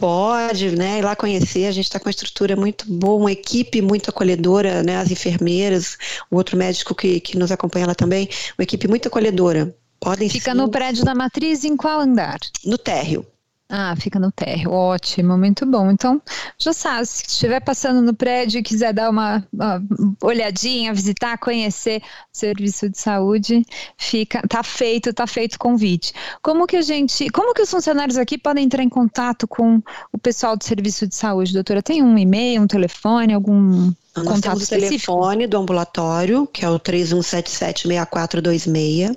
Pode, 0.00 0.74
né, 0.74 0.98
ir 0.98 1.04
lá 1.04 1.14
conhecer. 1.14 1.66
A 1.66 1.70
gente 1.70 1.84
está 1.84 2.00
com 2.00 2.06
uma 2.06 2.10
estrutura 2.10 2.56
muito 2.56 2.90
boa, 2.90 3.20
uma 3.20 3.32
equipe 3.32 3.82
muito 3.82 4.08
acolhedora, 4.08 4.82
né? 4.82 4.96
As 4.96 5.10
enfermeiras, 5.10 5.98
o 6.30 6.36
outro 6.36 6.56
médico 6.56 6.94
que, 6.94 7.20
que 7.20 7.36
nos 7.36 7.52
acompanha 7.52 7.86
lá 7.86 7.94
também, 7.94 8.26
uma 8.58 8.62
equipe 8.62 8.88
muito 8.88 9.08
acolhedora. 9.08 9.76
Podem 10.00 10.30
Fica 10.30 10.52
sim. 10.52 10.56
no 10.56 10.70
prédio 10.70 11.04
da 11.04 11.14
matriz 11.14 11.64
em 11.64 11.76
qual 11.76 12.00
andar? 12.00 12.38
No 12.64 12.78
térreo. 12.78 13.26
Ah, 13.72 13.94
fica 13.94 14.18
no 14.18 14.32
térreo, 14.32 14.72
ótimo, 14.72 15.38
muito 15.38 15.64
bom. 15.64 15.92
Então, 15.92 16.20
já 16.58 16.72
sabe, 16.72 17.06
se 17.06 17.24
estiver 17.24 17.60
passando 17.60 18.02
no 18.02 18.12
prédio 18.12 18.58
e 18.58 18.64
quiser 18.64 18.92
dar 18.92 19.08
uma, 19.08 19.46
uma, 19.52 19.80
olhadinha, 20.20 20.92
visitar, 20.92 21.38
conhecer 21.38 22.02
o 22.02 22.36
serviço 22.36 22.88
de 22.90 22.98
saúde, 22.98 23.64
fica, 23.96 24.42
tá 24.48 24.64
feito, 24.64 25.14
tá 25.14 25.24
feito 25.24 25.54
o 25.54 25.58
convite. 25.60 26.12
Como 26.42 26.66
que 26.66 26.78
a 26.78 26.82
gente, 26.82 27.30
como 27.30 27.54
que 27.54 27.62
os 27.62 27.70
funcionários 27.70 28.18
aqui 28.18 28.36
podem 28.36 28.64
entrar 28.64 28.82
em 28.82 28.88
contato 28.88 29.46
com 29.46 29.80
o 30.12 30.18
pessoal 30.18 30.56
do 30.56 30.64
serviço 30.64 31.06
de 31.06 31.14
saúde, 31.14 31.52
doutora? 31.52 31.80
Tem 31.80 32.02
um 32.02 32.18
e-mail, 32.18 32.62
um 32.62 32.66
telefone, 32.66 33.34
algum 33.34 33.92
nós 34.16 34.26
Contato 34.26 34.42
temos 34.42 34.64
o 34.64 34.68
telefone 34.68 35.46
do 35.46 35.56
ambulatório, 35.56 36.44
que 36.46 36.64
é 36.64 36.68
o 36.68 36.80
31776426. 36.80 39.16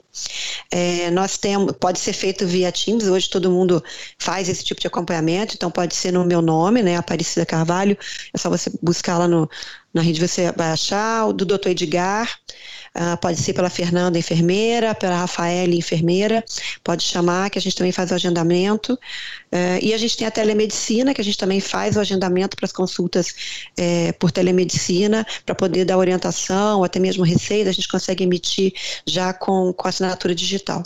É, 0.70 1.10
nós 1.10 1.36
temos, 1.38 1.72
pode 1.80 2.00
ser 2.00 2.14
feito 2.14 2.46
via 2.46 2.72
Teams, 2.72 3.08
hoje 3.08 3.28
todo 3.28 3.50
mundo 3.50 3.84
faz 4.20 4.48
esse 4.48 4.64
tipo 4.64 4.80
de 4.80 4.86
acompanhamento, 4.86 5.56
então 5.56 5.72
pode 5.72 5.96
ser 5.96 6.12
no 6.12 6.24
meu 6.24 6.44
nome, 6.44 6.84
né, 6.84 6.96
Aparecida 6.96 7.44
Carvalho, 7.46 7.98
é 8.32 8.38
só 8.38 8.52
você 8.52 8.72
buscar 8.82 9.18
lá 9.18 9.28
no, 9.28 9.50
na 9.94 10.02
rede, 10.02 10.20
você 10.20 10.52
vai 10.52 10.72
achar, 10.72 11.28
o 11.28 11.34
do 11.34 11.46
doutor 11.46 11.70
Edgar, 11.70 12.28
Uh, 12.96 13.18
pode 13.18 13.40
ser 13.40 13.54
pela 13.54 13.72
Fernanda, 13.72 14.20
enfermeira, 14.20 14.94
pela 14.94 15.18
Rafaela, 15.18 15.74
enfermeira, 15.74 16.46
pode 16.84 17.02
chamar, 17.02 17.50
que 17.50 17.58
a 17.58 17.62
gente 17.62 17.76
também 17.76 17.92
faz 17.92 18.12
o 18.12 18.14
agendamento. 18.14 18.94
Uh, 18.94 19.82
e 19.82 19.96
a 19.96 19.98
gente 19.98 20.16
tem 20.16 20.28
a 20.28 20.32
telemedicina, 20.32 21.12
que 21.12 21.20
a 21.20 21.24
gente 21.24 21.38
também 21.38 21.60
faz 21.60 21.98
o 21.98 22.00
agendamento 22.00 22.56
para 22.56 22.68
as 22.68 22.72
consultas 22.72 23.34
é, 23.76 24.12
por 24.12 24.32
telemedicina, 24.32 25.26
para 25.44 25.56
poder 25.56 25.86
dar 25.86 25.98
orientação, 25.98 26.84
até 26.84 27.00
mesmo 27.00 27.24
receita, 27.24 27.72
a 27.72 27.74
gente 27.74 27.88
consegue 27.88 28.24
emitir 28.26 28.72
já 29.08 29.34
com, 29.34 29.74
com 29.74 29.88
assinatura 29.88 30.36
digital. 30.36 30.84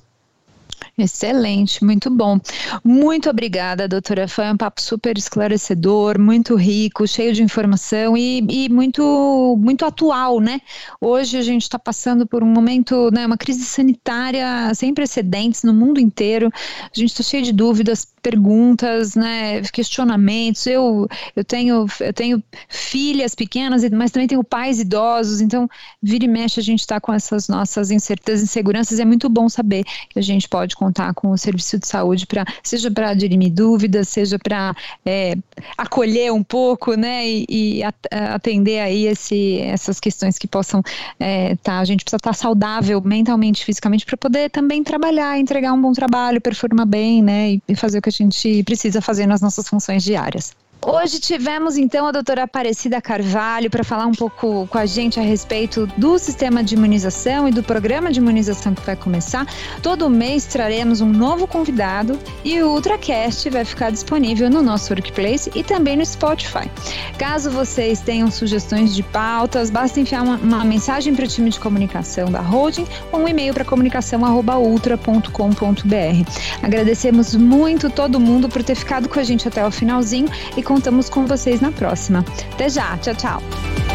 Excelente, 0.97 1.83
muito 1.83 2.09
bom. 2.09 2.39
Muito 2.83 3.29
obrigada, 3.29 3.87
doutora. 3.87 4.27
Foi 4.27 4.49
um 4.51 4.57
papo 4.57 4.81
super 4.81 5.17
esclarecedor, 5.17 6.19
muito 6.19 6.55
rico, 6.55 7.07
cheio 7.07 7.33
de 7.33 7.43
informação 7.43 8.17
e, 8.17 8.39
e 8.49 8.69
muito, 8.69 9.55
muito 9.59 9.85
atual, 9.85 10.39
né? 10.39 10.59
Hoje 10.99 11.37
a 11.37 11.41
gente 11.41 11.63
está 11.63 11.77
passando 11.77 12.25
por 12.25 12.43
um 12.43 12.47
momento, 12.47 13.11
né, 13.11 13.25
uma 13.25 13.37
crise 13.37 13.63
sanitária 13.63 14.73
sem 14.73 14.93
precedentes 14.93 15.63
no 15.63 15.73
mundo 15.73 15.99
inteiro. 15.99 16.51
A 16.83 16.99
gente 16.99 17.11
está 17.11 17.23
cheio 17.23 17.43
de 17.43 17.53
dúvidas, 17.53 18.07
perguntas, 18.21 19.15
né, 19.15 19.61
questionamentos. 19.71 20.65
Eu, 20.65 21.07
eu 21.35 21.43
tenho, 21.43 21.85
eu 21.99 22.13
tenho 22.13 22.43
filhas 22.67 23.35
pequenas, 23.35 23.87
mas 23.91 24.11
também 24.11 24.27
tenho 24.27 24.43
pais 24.43 24.79
idosos. 24.79 25.41
Então, 25.41 25.69
vira 26.01 26.25
e 26.25 26.27
mexe 26.27 26.59
a 26.59 26.63
gente 26.63 26.79
está 26.79 26.99
com 26.99 27.13
essas 27.13 27.47
nossas 27.47 27.91
incertezas, 27.91 28.43
inseguranças. 28.43 28.99
É 28.99 29.05
muito 29.05 29.29
bom 29.29 29.47
saber 29.47 29.83
que 30.09 30.17
a 30.17 30.21
gente 30.23 30.49
pode 30.49 30.66
contar 30.75 31.13
com 31.13 31.29
o 31.31 31.37
serviço 31.37 31.77
de 31.77 31.87
saúde 31.87 32.25
para, 32.25 32.45
seja 32.63 32.89
para 32.91 33.13
dirimir 33.13 33.51
dúvidas, 33.51 34.07
seja 34.09 34.37
para 34.39 34.75
é, 35.05 35.35
acolher 35.77 36.31
um 36.31 36.43
pouco, 36.43 36.95
né, 36.95 37.27
e, 37.27 37.45
e 37.49 37.81
atender 38.11 38.79
aí 38.79 39.05
esse, 39.05 39.59
essas 39.61 39.99
questões 39.99 40.37
que 40.37 40.47
possam 40.47 40.81
é, 41.19 41.55
tá, 41.57 41.79
a 41.79 41.85
gente 41.85 42.03
precisa 42.03 42.17
estar 42.17 42.31
tá 42.31 42.33
saudável 42.33 43.01
mentalmente, 43.01 43.63
fisicamente 43.63 44.05
para 44.05 44.17
poder 44.17 44.49
também 44.49 44.83
trabalhar, 44.83 45.39
entregar 45.39 45.73
um 45.73 45.81
bom 45.81 45.93
trabalho, 45.93 46.41
performar 46.41 46.85
bem, 46.85 47.21
né, 47.21 47.59
e 47.67 47.75
fazer 47.75 47.99
o 47.99 48.01
que 48.01 48.09
a 48.09 48.11
gente 48.11 48.63
precisa 48.63 49.01
fazer 49.01 49.25
nas 49.25 49.41
nossas 49.41 49.67
funções 49.67 50.03
diárias. 50.03 50.55
Hoje 50.85 51.19
tivemos 51.19 51.75
então 51.75 52.05
a 52.07 52.11
doutora 52.11 52.43
Aparecida 52.43 53.01
Carvalho 53.01 53.67
para 53.69 53.83
falar 53.83 54.05
um 54.05 54.13
pouco 54.13 54.67
com 54.67 54.77
a 54.77 54.85
gente 54.85 55.19
a 55.19 55.23
respeito 55.23 55.87
do 55.97 56.19
sistema 56.19 56.63
de 56.63 56.75
imunização 56.75 57.47
e 57.47 57.51
do 57.51 57.63
programa 57.63 58.11
de 58.11 58.19
imunização 58.19 58.75
que 58.75 58.85
vai 58.85 58.95
começar. 58.95 59.45
Todo 59.81 60.09
mês 60.09 60.45
traremos 60.45 61.01
um 61.01 61.09
novo 61.09 61.47
convidado 61.47 62.17
e 62.45 62.61
o 62.61 62.69
Ultracast 62.69 63.49
vai 63.49 63.65
ficar 63.65 63.91
disponível 63.91 64.49
no 64.49 64.61
nosso 64.61 64.93
Workplace 64.93 65.51
e 65.55 65.63
também 65.63 65.97
no 65.97 66.05
Spotify. 66.05 66.69
Caso 67.17 67.49
vocês 67.49 67.99
tenham 67.99 68.29
sugestões 68.29 68.93
de 68.95 69.01
pautas, 69.03 69.69
basta 69.69 69.99
enviar 69.99 70.23
uma, 70.23 70.37
uma 70.37 70.63
mensagem 70.63 71.13
para 71.13 71.25
o 71.25 71.27
time 71.27 71.49
de 71.49 71.59
comunicação 71.59 72.31
da 72.31 72.39
Holding 72.39 72.87
ou 73.11 73.19
um 73.21 73.27
e-mail 73.27 73.53
para 73.53 73.65
comunicação@ultra.com.br. 73.65 76.31
Agradecemos 76.61 77.35
muito 77.35 77.89
todo 77.89 78.17
mundo 78.19 78.47
por 78.47 78.63
ter 78.63 78.75
ficado 78.75 79.09
com 79.09 79.19
a 79.19 79.23
gente 79.23 79.47
até 79.47 79.65
o 79.65 79.71
finalzinho 79.71 80.29
e 80.55 80.66
contamos 80.67 81.09
com 81.09 81.25
vocês 81.25 81.61
na 81.61 81.71
próxima. 81.71 82.25
Até 82.53 82.69
já, 82.69 82.97
tchau, 82.97 83.15
tchau. 83.15 83.86